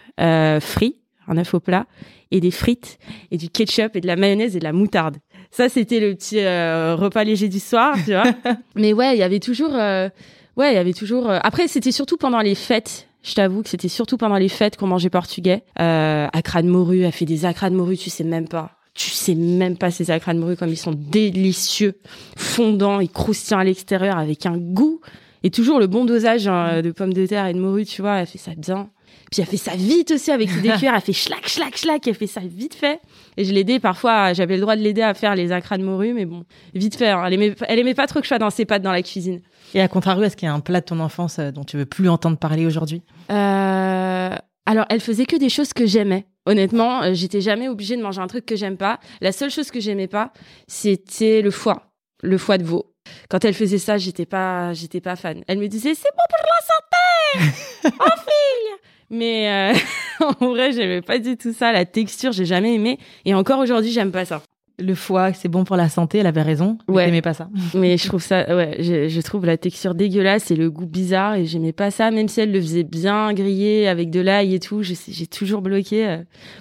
frit, 0.65 0.97
un 1.29 1.37
œuf 1.39 1.55
au 1.55 1.61
plat 1.61 1.87
et 2.31 2.41
des 2.41 2.51
frites 2.51 2.99
et 3.31 3.37
du 3.37 3.49
ketchup 3.49 3.95
et 3.97 4.01
de 4.01 4.07
la 4.07 4.17
mayonnaise 4.17 4.57
et 4.57 4.59
de 4.59 4.65
la 4.65 4.73
moutarde. 4.73 5.17
Ça, 5.51 5.69
c'était 5.69 6.01
le 6.01 6.15
petit 6.15 6.39
euh, 6.41 6.97
repas 6.97 7.25
léger 7.25 7.49
du 7.49 7.61
soir, 7.61 7.95
tu 8.05 8.13
vois. 8.13 8.25
Mais 8.75 8.93
ouais, 8.93 9.15
il 9.15 9.19
y 9.19 9.23
avait 9.23 9.39
toujours, 9.41 9.75
euh, 9.75 10.09
ouais, 10.57 10.73
il 10.73 10.75
y 10.75 10.79
avait 10.79 10.95
toujours. 10.95 11.29
euh, 11.31 11.39
Après, 11.43 11.69
c'était 11.69 11.93
surtout 11.93 12.17
pendant 12.17 12.41
les 12.41 12.55
fêtes. 12.55 13.09
Je 13.23 13.35
t'avoue 13.35 13.63
que 13.63 13.69
c'était 13.69 13.89
surtout 13.89 14.17
pendant 14.17 14.37
les 14.37 14.49
fêtes 14.49 14.77
qu'on 14.77 14.87
mangeait 14.87 15.11
portugais. 15.11 15.63
Euh, 15.79 16.27
acra 16.33 16.63
de 16.63 16.69
morue, 16.69 17.03
elle 17.03 17.13
fait 17.13 17.27
des 17.27 17.45
acras 17.45 17.71
de 17.71 17.77
morue, 17.77 17.97
tu 17.99 18.11
sais 18.11 18.25
même 18.25 18.49
pas. 18.49 18.71
Tu 18.95 19.11
sais 19.11 19.35
même 19.35 19.77
pas 19.79 19.91
ces 19.91 20.11
acras 20.11 20.35
de 20.35 20.39
morue 20.39 20.57
comme 20.57 20.69
ils 20.71 20.77
sont 20.77 20.93
délicieux, 20.95 21.99
fondants 22.37 23.01
et 23.01 23.09
croustillants 23.09 23.59
à 23.61 23.65
l'extérieur 23.65 24.19
avec 24.19 24.45
un 24.45 24.57
goût 24.59 25.01
et 25.43 25.51
toujours 25.51 25.79
le 25.81 25.87
bon 25.87 26.05
dosage 26.05 26.47
hein, 26.49 26.83
de 26.83 26.91
pommes 26.91 27.13
de 27.13 27.27
terre 27.27 27.47
et 27.47 27.53
de 27.55 27.59
morue, 27.59 27.85
tu 27.85 28.03
vois. 28.03 28.17
Elle 28.21 28.27
fait 28.27 28.39
ça 28.39 28.53
bien. 28.57 28.91
Puis 29.31 29.41
elle 29.41 29.47
fait 29.49 29.57
ça 29.57 29.73
vite 29.75 30.11
aussi 30.11 30.31
avec 30.31 30.49
de 30.63 30.69
cuire. 30.79 30.93
Elle 30.95 31.01
fait 31.01 31.13
schlac, 31.13 31.49
schlac, 31.49 31.77
schlac. 31.77 32.07
Elle 32.07 32.15
fait 32.15 32.27
ça 32.27 32.41
vite 32.41 32.75
fait. 32.75 33.01
Et 33.37 33.45
je 33.45 33.53
l'aidais 33.53 33.79
parfois. 33.81 34.33
J'avais 34.35 34.57
le 34.57 34.61
droit 34.61 34.77
de 34.77 34.83
l'aider 34.83 35.03
à 35.03 35.15
faire 35.15 35.35
les 35.35 35.53
acras 35.53 35.79
de 35.79 35.85
morue, 35.85 36.13
mais 36.13 36.27
bon, 36.27 36.45
vite 36.75 36.97
fait. 36.97 37.09
hein. 37.09 37.23
Elle 37.27 37.35
aimait, 37.35 37.55
elle 37.67 37.79
aimait 37.79 37.95
pas 37.95 38.07
trop 38.07 38.19
que 38.21 38.25
je 38.25 38.29
sois 38.29 38.39
dans 38.39 38.51
ses 38.51 38.65
pattes 38.67 38.83
dans 38.83 38.93
la 38.93 39.03
cuisine. 39.03 39.41
Et 39.75 39.81
à 39.81 39.89
contrario, 39.89 40.23
est-ce 40.23 40.37
qu'il 40.37 40.47
y 40.47 40.51
a 40.51 40.55
un 40.55 40.61
plat 40.61 40.81
de 40.81 40.85
ton 40.87 41.01
enfance 41.01 41.39
euh, 41.39 41.51
dont 41.51 41.65
tu 41.65 41.79
veux 41.79 41.87
plus 41.87 42.09
entendre 42.11 42.37
parler 42.37 42.67
aujourd'hui? 42.67 43.01
Euh, 43.31 44.35
alors, 44.67 44.85
elle 44.91 45.01
faisait 45.01 45.25
que 45.27 45.37
des 45.37 45.49
choses 45.49 45.73
que 45.73 45.87
j'aimais. 45.87 46.27
Honnêtement, 46.45 47.03
euh, 47.03 47.15
j'étais 47.15 47.41
jamais 47.41 47.69
obligée 47.69 47.97
de 47.97 48.03
manger 48.03 48.21
un 48.21 48.27
truc 48.27 48.45
que 48.45 48.55
j'aime 48.57 48.77
pas. 48.77 49.01
La 49.21 49.33
seule 49.33 49.51
chose 49.51 49.71
que 49.71 49.81
j'aimais 49.81 50.09
pas, 50.09 50.33
c'était 50.67 51.41
le 51.43 51.51
foie, 51.51 51.93
le 52.23 52.37
foie 52.39 52.59
de 52.59 52.65
veau. 52.65 52.92
Quand 53.29 53.45
elle 53.45 53.55
faisait 53.55 53.79
ça, 53.79 53.99
j'étais 53.99 54.27
pas, 54.27 54.73
j'étais 54.73 55.01
pas 55.01 55.17
fan. 55.17 55.43
Elle 55.47 55.59
me 55.59 55.69
disait 55.69 55.95
c'est 55.95 56.11
bon 56.17 56.25
pour 56.29 57.45
la 57.45 57.45
santé, 57.45 57.97
oh 58.01 58.19
fille. 58.21 58.89
Mais 59.11 59.73
euh, 59.75 60.27
en 60.41 60.49
vrai, 60.51 60.73
j'aimais 60.73 61.03
pas 61.03 61.19
du 61.19 61.37
tout 61.37 61.53
ça. 61.53 61.73
La 61.73 61.85
texture, 61.85 62.33
j'ai 62.33 62.47
jamais 62.47 62.75
aimé. 62.75 62.99
Et 63.25 63.35
encore 63.35 63.59
aujourd'hui, 63.59 63.93
j'aime 63.93 64.11
pas 64.11 64.25
ça. 64.25 64.43
Le 64.79 64.95
foie, 64.95 65.35
c'est 65.35 65.49
bon 65.49 65.65
pour 65.65 65.77
la 65.77 65.91
santé, 65.91 66.19
elle 66.19 66.27
avait 66.27 66.43
raison. 66.43 66.79
mais 66.89 66.95
Ouais. 66.95 67.05
T'aimais 67.05 67.23
pas 67.23 67.35
ça. 67.35 67.49
Mais 67.75 67.99
je 67.99 68.09
trouve 68.09 68.23
ça, 68.23 68.57
ouais, 68.57 68.77
je, 68.81 69.09
je 69.09 69.21
trouve 69.21 69.45
la 69.45 69.59
texture 69.59 69.95
dégueulasse 69.95 70.51
et 70.51 70.57
le 70.57 70.71
goût 70.71 70.87
bizarre 70.87 71.35
et 71.35 71.45
j'aimais 71.45 71.73
pas 71.75 71.91
ça, 71.91 72.11
même 72.11 72.27
si 72.27 72.41
elle 72.41 72.53
le 72.53 72.61
faisait 72.61 72.83
bien 72.83 73.33
grillé 73.35 73.87
avec 73.87 74.11
de 74.11 74.21
l'ail 74.21 74.55
et 74.55 74.61
tout. 74.61 74.83
J'ai 74.83 75.27
toujours 75.27 75.61
bloqué 75.61 76.09
euh, 76.09 76.17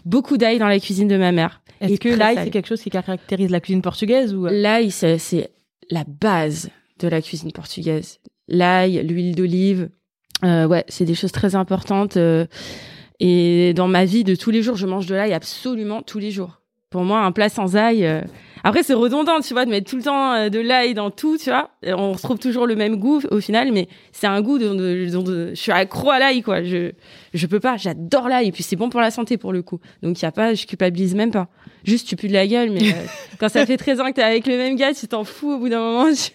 beaucoup 0.06 0.38
d'ail 0.38 0.60
dans 0.60 0.68
la 0.68 0.80
cuisine 0.80 1.08
de 1.08 1.18
ma 1.18 1.32
mère. 1.32 1.62
Est-ce 1.80 2.00
que 2.00 2.10
l'ail, 2.10 2.36
c'est 2.44 2.50
quelque 2.50 2.68
chose 2.68 2.82
qui 2.82 2.90
caractérise 2.90 3.50
la 3.50 3.62
cuisine 3.62 3.82
portugaise 3.82 4.36
ou 4.36 4.46
euh, 4.46 4.52
L'ail, 4.52 4.92
c'est 4.92 5.50
la 5.92 6.04
base 6.06 6.70
de 7.00 7.08
la 7.08 7.22
cuisine 7.22 7.52
portugaise. 7.52 8.20
L'ail, 8.48 9.04
l'huile 9.06 9.36
d'olive, 9.36 9.90
euh, 10.44 10.66
ouais, 10.66 10.86
c'est 10.88 11.06
des 11.06 11.16
choses 11.16 11.32
très 11.32 11.56
importantes. 11.56 12.18
euh, 12.18 12.46
et 13.20 13.74
dans 13.76 13.88
ma 13.88 14.06
vie 14.06 14.24
de 14.24 14.34
tous 14.34 14.50
les 14.50 14.64
jours, 14.64 14.78
je 14.78 14.88
mange 14.88 15.06
de 15.06 15.14
l'ail 15.14 15.34
absolument 15.34 16.02
tous 16.02 16.18
les 16.18 16.32
jours. 16.32 16.61
Pour 16.92 17.04
moi, 17.04 17.22
un 17.22 17.32
plat 17.32 17.50
sans 17.50 17.76
ail. 17.78 18.06
euh, 18.06 18.22
Après, 18.66 18.84
c'est 18.84 18.94
redondant, 18.94 19.40
tu 19.40 19.54
vois, 19.54 19.64
de 19.66 19.70
mettre 19.72 19.90
tout 19.90 19.96
le 19.96 20.04
temps 20.04 20.34
euh, 20.34 20.50
de 20.50 20.60
l'ail 20.60 20.94
dans 20.94 21.10
tout, 21.10 21.38
tu 21.38 21.50
vois. 21.50 21.70
Et 21.84 21.94
on 21.94 22.12
retrouve 22.12 22.38
toujours 22.38 22.68
le 22.68 22.76
même 22.76 22.98
goût 22.98 23.22
au 23.32 23.40
final, 23.40 23.72
mais 23.72 23.88
c'est 24.12 24.28
un 24.28 24.42
goût 24.42 24.60
dont, 24.60 24.76
de- 24.76 25.08
dont 25.10 25.24
de- 25.24 25.52
je 25.52 25.56
suis 25.60 25.72
accro 25.72 26.10
à 26.12 26.20
l'ail, 26.20 26.42
quoi. 26.44 26.62
Je 26.64 26.92
je 27.34 27.48
peux 27.48 27.62
pas, 27.62 27.78
j'adore 27.78 28.28
l'ail 28.28 28.50
et 28.50 28.52
puis 28.52 28.62
c'est 28.62 28.76
bon 28.76 28.90
pour 28.90 29.00
la 29.00 29.10
santé 29.10 29.38
pour 29.38 29.54
le 29.54 29.62
coup. 29.62 29.80
Donc 30.04 30.20
il 30.20 30.24
y 30.24 30.26
a 30.26 30.32
pas, 30.34 30.54
je 30.54 30.66
culpabilise 30.68 31.16
même 31.16 31.32
pas. 31.32 31.48
Juste 31.86 32.08
tu 32.10 32.16
pues 32.18 32.28
de 32.28 32.34
la 32.34 32.46
gueule, 32.46 32.70
mais 32.72 32.90
euh, 32.92 33.06
quand 33.40 33.48
ça 33.50 33.66
fait 33.66 33.78
13 33.78 34.02
ans 34.02 34.08
que 34.08 34.16
t'es 34.16 34.22
avec 34.22 34.46
le 34.46 34.58
même 34.58 34.76
gars, 34.76 34.94
tu 34.94 35.08
t'en 35.08 35.24
fous 35.24 35.54
au 35.54 35.58
bout 35.60 35.70
d'un 35.70 35.80
moment. 35.80 36.14
tu 36.14 36.32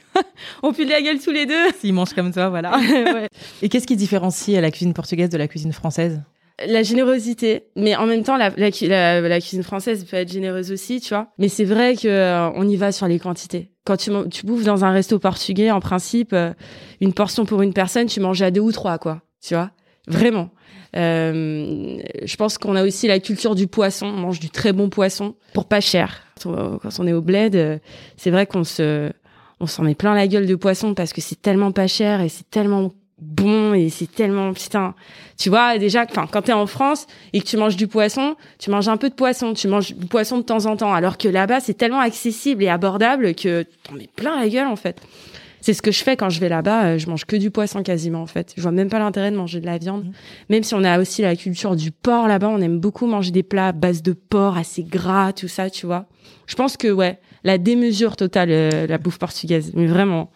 on 0.63 0.73
pue 0.73 0.87
de 0.87 0.91
la 0.91 1.03
gueule 1.03 1.19
tous 1.21 1.31
les 1.33 1.45
deux. 1.45 1.71
s'ils 1.79 1.93
mangent 1.93 2.15
comme 2.15 2.33
ça, 2.33 2.49
voilà. 2.49 2.79
Ouais. 2.79 3.29
Et 3.61 3.69
qu'est-ce 3.69 3.87
qui 3.87 3.95
différencie 3.95 4.59
la 4.61 4.71
cuisine 4.71 4.95
portugaise 4.95 5.29
de 5.29 5.37
la 5.37 5.47
cuisine 5.49 5.73
française? 5.75 6.23
La 6.65 6.83
générosité, 6.83 7.67
mais 7.77 7.97
en 7.97 8.07
même 8.07 8.23
temps 8.23 8.37
la, 8.39 8.51
la, 8.57 8.71
cu- 8.71 8.87
la, 8.87 9.21
la 9.21 9.41
cuisine 9.41 9.63
française 9.63 10.05
peut 10.07 10.17
être 10.17 10.33
généreuse 10.33 10.73
aussi, 10.73 11.01
tu 11.03 11.11
vois. 11.11 11.29
Mais 11.39 11.49
c'est 11.49 11.65
vrai 11.65 11.97
que 11.97 12.09
euh, 12.09 12.49
on 12.55 12.67
y 12.67 12.77
va 12.77 12.93
sur 12.93 13.07
les 13.09 13.19
quantités. 13.19 13.71
Quand 13.85 13.97
tu, 13.99 14.11
tu 14.31 14.47
bouffes 14.47 14.65
dans 14.65 14.85
un 14.85 14.91
resto 14.91 15.19
portugais, 15.19 15.71
en 15.71 15.81
principe, 15.81 16.33
euh, 16.33 16.53
une 17.01 17.13
portion 17.13 17.45
pour 17.45 17.61
une 17.63 17.75
personne, 17.75 18.07
tu 18.07 18.21
manges 18.21 18.41
à 18.43 18.51
deux 18.51 18.63
ou 18.63 18.73
trois, 18.73 18.97
quoi. 18.99 19.21
Tu 19.47 19.55
vois, 19.55 19.71
vraiment. 20.09 20.49
Euh, 20.97 21.99
je 22.25 22.37
pense 22.37 22.57
qu'on 22.59 22.75
a 22.75 22.85
aussi 22.85 23.07
la 23.07 23.19
culture 23.21 23.55
du 23.55 23.67
poisson. 23.67 24.07
On 24.07 24.13
mange 24.13 24.41
du 24.41 24.49
très 24.51 24.73
bon 24.73 24.89
poisson 24.89 25.35
pour 25.53 25.67
pas 25.67 25.81
cher. 25.81 26.23
Quand 26.43 26.51
on- 26.51 26.79
quand 26.79 26.89
on 26.99 27.07
est 27.07 27.13
au 27.13 27.21
bled, 27.21 27.55
euh, 27.55 27.79
c'est 28.17 28.31
vrai 28.31 28.47
qu'on 28.47 28.65
se, 28.65 29.11
on 29.61 29.67
s'en 29.67 29.83
met 29.83 29.95
plein 29.95 30.15
la 30.15 30.27
gueule 30.27 30.47
de 30.47 30.55
poisson 30.55 30.95
parce 30.95 31.13
que 31.13 31.21
c'est 31.21 31.41
tellement 31.41 31.71
pas 31.73 31.87
cher 31.87 32.23
et 32.23 32.29
c'est 32.31 32.49
tellement 32.51 32.93
bon 33.21 33.75
et 33.75 33.89
c'est 33.89 34.11
tellement 34.13 34.53
putain. 34.53 34.95
Tu 35.39 35.49
vois 35.49 35.79
déjà, 35.79 36.05
enfin 36.09 36.27
quand 36.31 36.43
t'es 36.43 36.53
en 36.53 36.67
France 36.67 37.07
et 37.33 37.41
que 37.41 37.47
tu 37.47 37.57
manges 37.57 37.77
du 37.77 37.87
poisson, 37.87 38.37
tu 38.59 38.71
manges 38.71 38.89
un 38.89 38.97
peu 38.97 39.09
de 39.09 39.15
poisson, 39.15 39.55
tu 39.55 39.69
manges 39.69 39.95
du 39.95 40.07
poisson 40.07 40.39
de 40.39 40.43
temps 40.43 40.67
en 40.67 40.77
temps, 40.77 40.93
alors 40.93 41.19
que 41.19 41.29
là-bas 41.29 41.61
c'est 41.61 41.75
tellement 41.75 42.01
accessible 42.01 42.63
et 42.63 42.69
abordable 42.69 43.35
que 43.35 43.65
t'en 43.85 43.95
mets 43.95 44.09
plein 44.15 44.39
la 44.39 44.49
gueule 44.49 44.67
en 44.67 44.77
fait. 44.77 45.01
C'est 45.63 45.73
ce 45.75 45.83
que 45.83 45.91
je 45.91 46.05
fais 46.05 46.17
quand 46.17 46.31
je 46.31 46.39
vais 46.39 46.49
là-bas. 46.49 46.85
euh, 46.85 46.99
Je 46.99 47.09
mange 47.09 47.25
que 47.25 47.35
du 47.35 47.51
poisson 47.51 47.83
quasiment 47.83 48.23
en 48.23 48.27
fait. 48.27 48.53
Je 48.57 48.63
vois 48.63 48.71
même 48.71 48.89
pas 48.89 49.01
l'intérêt 49.01 49.33
de 49.33 49.37
manger 49.37 49.61
de 49.61 49.67
la 49.67 49.79
viande. 49.79 50.13
Même 50.49 50.63
si 50.63 50.75
on 50.75 50.85
a 50.85 51.01
aussi 51.01 51.23
la 51.23 51.35
culture 51.35 51.75
du 51.75 51.91
porc 51.91 52.29
là-bas, 52.29 52.49
on 52.49 52.61
aime 52.61 52.79
beaucoup 52.79 53.07
manger 53.07 53.33
des 53.33 53.43
plats 53.43 53.69
à 53.69 53.73
base 53.73 54.01
de 54.03 54.13
porc, 54.13 54.57
assez 54.57 54.85
gras, 54.85 55.33
tout 55.33 55.49
ça, 55.49 55.69
tu 55.69 55.87
vois. 55.87 56.07
Je 56.47 56.55
pense 56.55 56.77
que 56.77 56.87
ouais, 56.87 57.19
la 57.43 57.59
démesure 57.59 58.15
totale, 58.15 58.51
euh, 58.53 58.87
la 58.87 58.99
bouffe 58.99 59.19
portugaise, 59.19 59.73
mais 59.75 59.87
vraiment. 59.87 60.31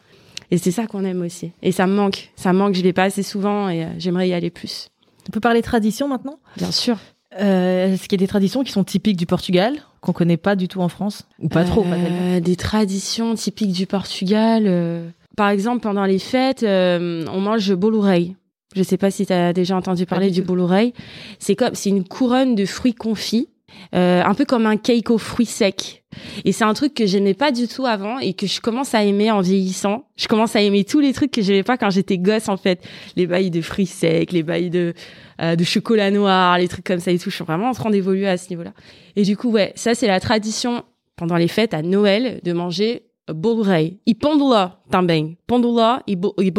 Et 0.51 0.59
c'est 0.59 0.71
ça 0.73 0.87
qu'on 0.87 1.05
aime 1.05 1.23
aussi. 1.23 1.53
Et 1.63 1.73
ça 1.73 1.87
me 1.87 1.95
manque, 1.95 2.31
ça 2.37 2.53
me 2.53 2.59
manque. 2.59 2.75
Je 2.75 2.83
vais 2.83 2.93
pas 2.93 3.05
assez 3.05 3.23
souvent 3.23 3.69
et 3.69 3.85
euh, 3.85 3.89
j'aimerais 3.99 4.29
y 4.29 4.33
aller 4.33 4.51
plus. 4.51 4.89
On 5.29 5.33
peut 5.33 5.41
parler 5.41 5.63
tradition 5.63 6.09
maintenant? 6.09 6.39
Bien 6.57 6.73
sûr. 6.73 6.97
Euh, 7.41 7.93
Est-ce 7.93 8.03
qu'il 8.09 8.19
y 8.21 8.23
a 8.23 8.25
des 8.25 8.29
traditions 8.29 8.65
qui 8.65 8.73
sont 8.73 8.83
typiques 8.83 9.17
du 9.17 9.27
Portugal, 9.27 9.75
qu'on 10.01 10.13
connaît 10.13 10.37
pas 10.37 10.57
du 10.57 10.67
tout 10.67 10.81
en 10.81 10.89
France? 10.89 11.23
Ou 11.39 11.49
pas 11.49 11.65
trop 11.65 11.83
pas 11.83 11.95
Euh, 11.95 12.41
Des 12.41 12.57
traditions 12.57 13.35
typiques 13.37 13.71
du 13.73 13.87
Portugal. 13.87 14.65
euh, 14.67 15.09
Par 15.37 15.49
exemple, 15.51 15.81
pendant 15.81 16.05
les 16.05 16.19
fêtes, 16.19 16.65
on 16.65 17.41
mange 17.41 17.73
bolourei. 17.75 18.35
Je 18.75 18.83
sais 18.83 18.97
pas 18.97 19.11
si 19.13 19.27
tu 19.27 19.33
as 19.33 19.53
déjà 19.53 19.77
entendu 19.77 20.07
parler 20.07 20.31
du 20.31 20.43
bolourei. 20.43 20.93
C'est 21.39 21.55
comme, 21.57 21.75
c'est 21.75 21.91
une 21.91 22.05
couronne 22.05 22.55
de 22.57 22.67
fruits 22.67 22.95
confits, 22.95 23.49
euh, 23.95 24.23
un 24.25 24.35
peu 24.35 24.45
comme 24.45 24.67
un 24.67 24.77
cake 24.77 25.11
aux 25.11 25.19
fruits 25.19 25.47
secs. 25.47 26.03
Et 26.45 26.53
c'est 26.53 26.65
un 26.65 26.75
truc 26.75 26.95
que 26.95 27.07
j'aimais 27.07 27.35
pas 27.35 27.53
du 27.53 27.69
tout 27.69 27.87
avant 27.87 28.19
et 28.19 28.35
que 28.35 28.47
je 28.47 28.61
commence 28.61 28.95
à 28.95 29.05
aimer 29.05 29.31
en 29.31 29.41
vieillissant. 29.41 30.05
Je 30.17 30.29
commence 30.29 30.57
à 30.57 30.61
aimer 30.61 30.85
tous 30.85 31.01
les 31.01 31.13
trucs 31.13 31.31
que 31.31 31.43
j'aimais 31.43 31.63
pas 31.63 31.77
quand 31.77 31.91
j'étais 31.91 32.19
gosse 32.19 32.49
en 32.49 32.57
fait, 32.57 32.83
les 33.17 33.27
bails 33.27 33.51
de 33.51 33.61
fruits 33.61 33.87
secs, 33.87 34.33
les 34.33 34.43
bails 34.43 34.71
de 34.71 34.95
euh, 35.41 35.57
de 35.57 35.65
chocolat 35.65 36.11
noir, 36.11 36.59
les 36.59 36.69
trucs 36.69 36.85
comme 36.85 37.01
ça 37.01 37.11
et 37.11 37.19
tout. 37.19 37.31
Je 37.31 37.37
suis 37.37 37.45
vraiment 37.45 37.69
en 37.69 37.75
train 37.75 37.91
d'évoluer 37.91 38.29
à 38.29 38.37
ce 38.37 38.51
niveau-là. 38.51 38.73
Et 39.17 39.23
du 39.23 39.37
coup, 39.37 39.51
ouais, 39.51 39.73
ça 39.77 39.95
c'est 39.95 40.09
la 40.09 40.21
tradition 40.21 40.85
pendant 41.17 41.37
les 41.37 41.49
fêtes 41.49 41.75
à 41.75 41.83
Noël 41.83 42.41
de 42.43 42.53
manger 42.53 43.11
bolurei. 43.33 43.99
E 44.09 44.15
pondola 44.15 44.81
também. 44.91 45.37
Pondola 45.47 46.03
et, 46.07 46.17
et 46.39 46.53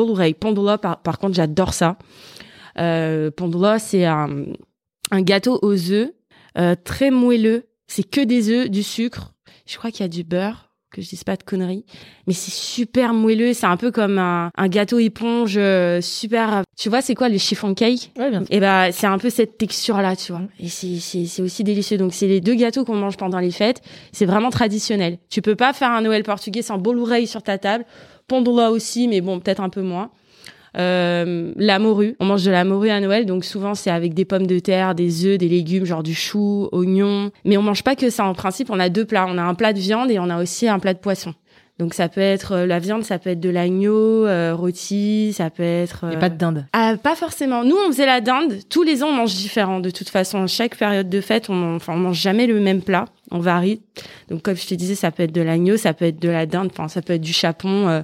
par, 0.81 1.01
par 1.01 1.19
contre, 1.19 1.35
j'adore 1.35 1.73
ça. 1.73 1.97
Euh, 2.79 3.31
c'est 3.79 4.05
un, 4.05 4.45
un 5.11 5.21
gâteau 5.21 5.59
aux 5.61 5.91
œufs, 5.91 6.11
euh, 6.57 6.75
très 6.83 7.11
moelleux. 7.11 7.65
C'est 7.87 8.09
que 8.09 8.21
des 8.21 8.49
œufs, 8.49 8.69
du 8.69 8.83
sucre. 8.83 9.33
Je 9.65 9.77
crois 9.77 9.91
qu'il 9.91 10.01
y 10.01 10.05
a 10.05 10.09
du 10.09 10.23
beurre. 10.23 10.69
que 10.91 11.01
je 11.01 11.07
dise 11.09 11.23
pas 11.23 11.37
de 11.37 11.43
conneries. 11.43 11.85
Mais 12.27 12.33
c'est 12.33 12.51
super 12.51 13.13
moelleux, 13.13 13.53
c'est 13.53 13.65
un 13.65 13.77
peu 13.77 13.91
comme 13.91 14.17
un, 14.19 14.51
un 14.57 14.67
gâteau 14.67 14.99
éponge 14.99 15.55
euh, 15.57 16.01
super. 16.01 16.63
Tu 16.77 16.89
vois, 16.89 17.01
c'est 17.01 17.15
quoi 17.15 17.29
le 17.29 17.37
chiffon 17.37 17.73
cake? 17.73 18.11
Ouais, 18.17 18.29
bien. 18.29 18.43
Et 18.49 18.59
ben 18.59 18.91
c'est 18.91 19.07
un 19.07 19.17
peu 19.17 19.29
cette 19.29 19.57
texture 19.57 19.97
là, 20.01 20.15
tu 20.15 20.33
vois. 20.33 20.41
Et 20.59 20.67
c'est 20.67 21.41
aussi 21.41 21.63
délicieux. 21.63 21.97
Donc 21.97 22.13
c'est 22.13 22.27
les 22.27 22.41
deux 22.41 22.55
gâteaux 22.55 22.83
qu'on 22.83 22.95
mange 22.95 23.17
pendant 23.17 23.39
les 23.39 23.51
fêtes. 23.51 23.81
C'est 24.11 24.25
vraiment 24.25 24.49
traditionnel. 24.49 25.17
Tu 25.29 25.41
peux 25.41 25.55
pas 25.55 25.71
faire 25.73 25.91
un 25.91 26.01
Noël 26.01 26.23
portugais 26.23 26.61
sans 26.61 26.77
bol 26.77 26.99
oreille 26.99 27.27
sur 27.27 27.41
ta 27.41 27.57
table. 27.57 27.85
Pondola 28.27 28.71
aussi, 28.71 29.07
mais 29.07 29.21
bon 29.21 29.39
peut-être 29.39 29.61
un 29.61 29.69
peu 29.69 29.81
moins. 29.81 30.11
Euh, 30.77 31.51
la 31.57 31.79
morue, 31.79 32.15
on 32.19 32.25
mange 32.25 32.45
de 32.45 32.51
la 32.51 32.63
morue 32.63 32.89
à 32.89 32.99
Noël, 33.01 33.25
donc 33.25 33.43
souvent 33.43 33.75
c'est 33.75 33.89
avec 33.89 34.13
des 34.13 34.23
pommes 34.23 34.47
de 34.47 34.59
terre, 34.59 34.95
des 34.95 35.25
œufs, 35.25 35.37
des 35.37 35.49
légumes, 35.49 35.85
genre 35.85 36.03
du 36.03 36.15
chou, 36.15 36.69
oignons. 36.71 37.31
Mais 37.43 37.57
on 37.57 37.61
mange 37.61 37.83
pas 37.83 37.95
que 37.95 38.09
ça. 38.09 38.25
En 38.25 38.33
principe, 38.33 38.69
on 38.69 38.79
a 38.79 38.89
deux 38.89 39.05
plats. 39.05 39.25
On 39.27 39.37
a 39.37 39.43
un 39.43 39.53
plat 39.53 39.73
de 39.73 39.79
viande 39.79 40.11
et 40.11 40.19
on 40.19 40.29
a 40.29 40.41
aussi 40.41 40.67
un 40.67 40.79
plat 40.79 40.93
de 40.93 40.99
poisson. 40.99 41.33
Donc 41.81 41.95
ça 41.95 42.09
peut 42.09 42.21
être 42.21 42.51
euh, 42.51 42.65
la 42.67 42.77
viande, 42.77 43.03
ça 43.03 43.17
peut 43.17 43.31
être 43.31 43.39
de 43.39 43.49
l'agneau 43.49 44.27
euh, 44.27 44.53
rôti, 44.53 45.33
ça 45.33 45.49
peut 45.49 45.63
être. 45.63 46.01
Euh, 46.03 46.15
pas 46.15 46.29
de 46.29 46.35
dinde. 46.35 46.67
ah, 46.73 46.93
pas 47.01 47.15
forcément. 47.15 47.63
Nous, 47.63 47.75
on 47.75 47.87
faisait 47.91 48.05
la 48.05 48.21
dinde. 48.21 48.59
Tous 48.69 48.83
les 48.83 49.01
ans, 49.01 49.07
on 49.07 49.13
mange 49.13 49.33
différent. 49.33 49.79
De 49.79 49.89
toute 49.89 50.09
façon, 50.09 50.45
chaque 50.45 50.77
période 50.77 51.09
de 51.09 51.21
fête, 51.21 51.49
on, 51.49 51.77
enfin, 51.77 51.93
on 51.93 51.97
mange 51.97 52.19
jamais 52.21 52.45
le 52.45 52.59
même 52.59 52.83
plat. 52.83 53.05
On 53.31 53.39
varie. 53.39 53.81
Donc, 54.29 54.43
comme 54.43 54.55
je 54.55 54.67
te 54.67 54.75
disais, 54.75 54.93
ça 54.93 55.09
peut 55.09 55.23
être 55.23 55.31
de 55.31 55.41
l'agneau, 55.41 55.75
ça 55.75 55.95
peut 55.95 56.05
être 56.05 56.21
de 56.21 56.29
la 56.29 56.45
dinde, 56.45 56.69
enfin, 56.71 56.87
ça 56.87 57.01
peut 57.01 57.13
être 57.13 57.21
du 57.21 57.33
chapon. 57.33 57.87
euh. 57.89 58.01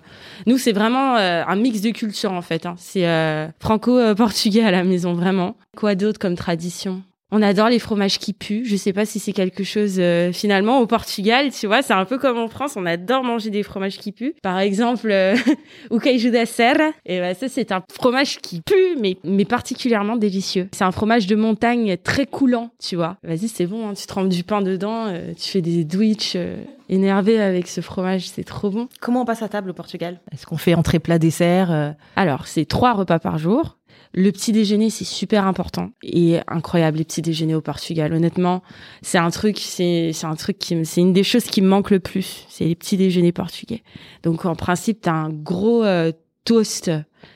Nous, 0.47 0.57
c'est 0.57 0.71
vraiment 0.71 1.15
euh, 1.17 1.43
un 1.47 1.55
mix 1.55 1.81
de 1.81 1.91
cultures, 1.91 2.31
en 2.31 2.41
fait. 2.41 2.65
hein. 2.65 2.73
C'est 2.79 3.07
euh, 3.07 3.45
franco-portugais 3.59 4.63
à 4.65 4.71
la 4.71 4.83
maison, 4.83 5.13
vraiment. 5.13 5.55
Quoi 5.75 5.93
d'autre 5.93 6.17
comme 6.17 6.35
tradition? 6.35 7.03
On 7.31 7.41
adore 7.41 7.69
les 7.69 7.79
fromages 7.79 8.19
qui 8.19 8.33
puent. 8.33 8.63
Je 8.65 8.75
sais 8.75 8.93
pas 8.93 9.05
si 9.05 9.19
c'est 9.19 9.33
quelque 9.33 9.63
chose 9.63 9.95
euh, 9.99 10.31
finalement 10.31 10.79
au 10.79 10.87
Portugal, 10.87 11.51
tu 11.51 11.67
vois, 11.67 11.81
c'est 11.81 11.93
un 11.93 12.05
peu 12.05 12.17
comme 12.17 12.37
en 12.37 12.47
France, 12.47 12.73
on 12.75 12.85
adore 12.85 13.23
manger 13.23 13.49
des 13.49 13.63
fromages 13.63 13.97
qui 13.97 14.11
puent. 14.11 14.35
Par 14.41 14.59
exemple, 14.59 15.09
euh, 15.11 15.35
o 15.89 15.99
queijo 15.99 16.29
da 16.29 16.45
serra, 16.45 16.91
et 17.05 17.19
ben 17.19 17.35
ça 17.35 17.49
c'est 17.49 17.71
un 17.71 17.83
fromage 17.91 18.37
qui 18.39 18.61
pue 18.61 18.97
mais 18.99 19.17
mais 19.23 19.45
particulièrement 19.45 20.15
délicieux. 20.15 20.69
C'est 20.71 20.83
un 20.83 20.91
fromage 20.91 21.27
de 21.27 21.35
montagne 21.35 21.97
très 21.97 22.25
coulant, 22.25 22.69
tu 22.79 22.95
vois. 22.95 23.17
Vas-y, 23.23 23.47
c'est 23.47 23.65
bon, 23.65 23.89
hein, 23.89 23.93
tu 23.93 24.05
trempes 24.05 24.29
du 24.29 24.43
pain 24.43 24.61
dedans, 24.61 25.07
euh, 25.07 25.33
tu 25.33 25.49
fais 25.49 25.61
des 25.61 25.83
sandwichs 25.87 26.33
euh, 26.35 26.57
énervés 26.89 27.39
avec 27.39 27.67
ce 27.67 27.81
fromage, 27.81 28.29
c'est 28.29 28.43
trop 28.43 28.69
bon. 28.69 28.87
Comment 28.99 29.21
on 29.21 29.25
passe 29.25 29.41
à 29.41 29.49
table 29.49 29.69
au 29.69 29.73
Portugal? 29.73 30.19
Est-ce 30.31 30.45
qu'on 30.45 30.57
fait 30.57 30.73
entrée, 30.73 30.99
plat, 30.99 31.19
dessert 31.19 31.71
euh, 31.71 31.91
Alors, 32.15 32.47
c'est 32.47 32.65
trois 32.65 32.93
repas 32.93 33.19
par 33.19 33.37
jour. 33.37 33.76
Le 34.19 34.31
petit 34.31 34.51
déjeuner, 34.51 34.89
c'est 34.89 35.05
super 35.05 35.45
important 35.45 35.91
et 36.01 36.39
incroyable 36.47 36.97
les 36.97 37.03
petits 37.03 37.21
déjeuners 37.21 37.53
au 37.53 37.61
Portugal. 37.61 38.11
Honnêtement, 38.13 38.63
c'est 39.03 39.19
un 39.19 39.29
truc, 39.29 39.59
c'est 39.59 40.09
c'est 40.11 40.25
un 40.25 40.33
truc 40.35 40.57
qui, 40.57 40.83
c'est 40.85 41.01
une 41.01 41.13
des 41.13 41.21
choses 41.23 41.43
qui 41.43 41.61
me 41.61 41.67
manque 41.67 41.91
le 41.91 41.99
plus. 41.99 42.45
C'est 42.49 42.65
les 42.65 42.73
petits 42.73 42.97
déjeuners 42.97 43.31
portugais. 43.31 43.83
Donc 44.23 44.45
en 44.45 44.55
principe, 44.55 45.01
t'as 45.01 45.11
un 45.11 45.29
gros 45.29 45.83
euh, 45.83 46.11
toast. 46.45 46.89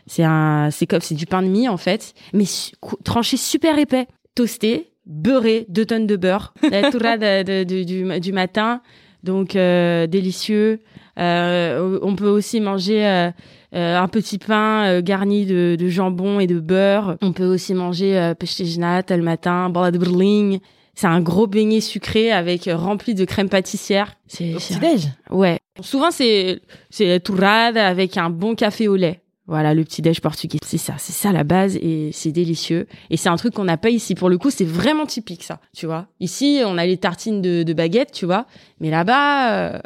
C'est 0.08 0.24
un, 0.24 0.70
c'est 0.72 0.88
comme 0.88 1.02
c'est 1.02 1.14
du 1.14 1.28
pain 1.28 1.44
de 1.44 1.48
mie 1.50 1.70
en 1.70 1.78
fait, 1.78 2.16
mais 2.34 2.46
su- 2.46 2.72
tranché 3.04 3.38
super 3.38 3.78
épais, 3.78 4.08
toasté, 4.34 4.92
beurré, 5.06 5.68
deux 5.70 5.86
tonnes 5.86 6.08
de 6.08 6.16
beurre, 6.16 6.52
la 6.72 6.90
tourade 6.92 7.20
de- 7.22 7.64
de- 7.64 7.84
du, 7.84 8.20
du 8.20 8.32
matin, 8.34 8.82
donc 9.22 9.56
euh, 9.56 10.08
délicieux. 10.08 10.80
Euh, 11.20 12.00
on 12.02 12.16
peut 12.16 12.30
aussi 12.30 12.60
manger 12.60 13.06
euh, 13.06 13.30
euh, 13.30 13.32
un 13.74 14.08
petit 14.08 14.38
pain 14.38 14.86
euh, 14.86 15.02
garni 15.02 15.46
de, 15.46 15.76
de 15.80 15.88
jambon 15.90 16.40
et 16.40 16.48
de 16.48 16.60
beurre. 16.60 17.18
On 17.22 17.32
peut 17.32 17.46
aussi 17.46 17.74
manger 17.74 18.18
euh, 18.18 18.34
nata 18.78 19.16
le 19.18 19.24
matin, 19.24 19.70
de 19.70 19.98
berling. 19.98 20.60
C'est 20.94 21.08
un 21.08 21.22
gros 21.22 21.48
beignet 21.48 21.80
sucré 21.80 22.32
avec 22.32 22.68
euh, 22.68 22.76
rempli 22.76 23.16
de 23.16 23.24
crème 23.26 23.50
pâtissière. 23.50 24.14
C'est 24.28 24.54
Au 24.56 24.60
c'est- 24.60 24.78
petit-déj 24.80 25.08
Ouais. 25.30 25.58
Souvent 25.80 26.12
c'est 26.12 26.62
c'est 26.90 27.20
tourade 27.22 27.78
avec 27.78 28.18
un 28.18 28.30
bon 28.30 28.56
café 28.56 28.88
au 28.88 28.96
lait. 28.98 29.22
Voilà, 29.48 29.74
le 29.74 29.84
petit 29.84 30.02
déj 30.02 30.22
portugais. 30.22 30.60
C'est 30.66 30.78
ça, 30.78 30.94
c'est 30.98 31.12
ça 31.14 31.32
la 31.34 31.44
base 31.44 31.76
et 31.78 32.12
c'est 32.14 32.32
délicieux. 32.32 32.88
Et 33.10 33.18
c'est 33.18 33.28
un 33.30 33.36
truc 33.36 33.54
qu'on 33.54 33.64
n'a 33.66 33.76
pas 33.78 33.90
ici. 33.90 34.16
Pour 34.16 34.30
le 34.30 34.38
coup, 34.38 34.50
c'est 34.50 34.64
vraiment 34.66 35.06
typique 35.06 35.44
ça, 35.44 35.60
tu 35.76 35.86
vois. 35.88 36.08
Ici, 36.22 36.62
on 36.66 36.78
a 36.78 36.86
les 36.86 36.96
tartines 36.98 37.42
de, 37.42 37.64
de 37.64 37.74
baguette, 37.74 38.12
tu 38.14 38.26
vois. 38.26 38.46
Mais 38.80 38.90
là-bas, 38.90 39.52
euh, 39.52 39.80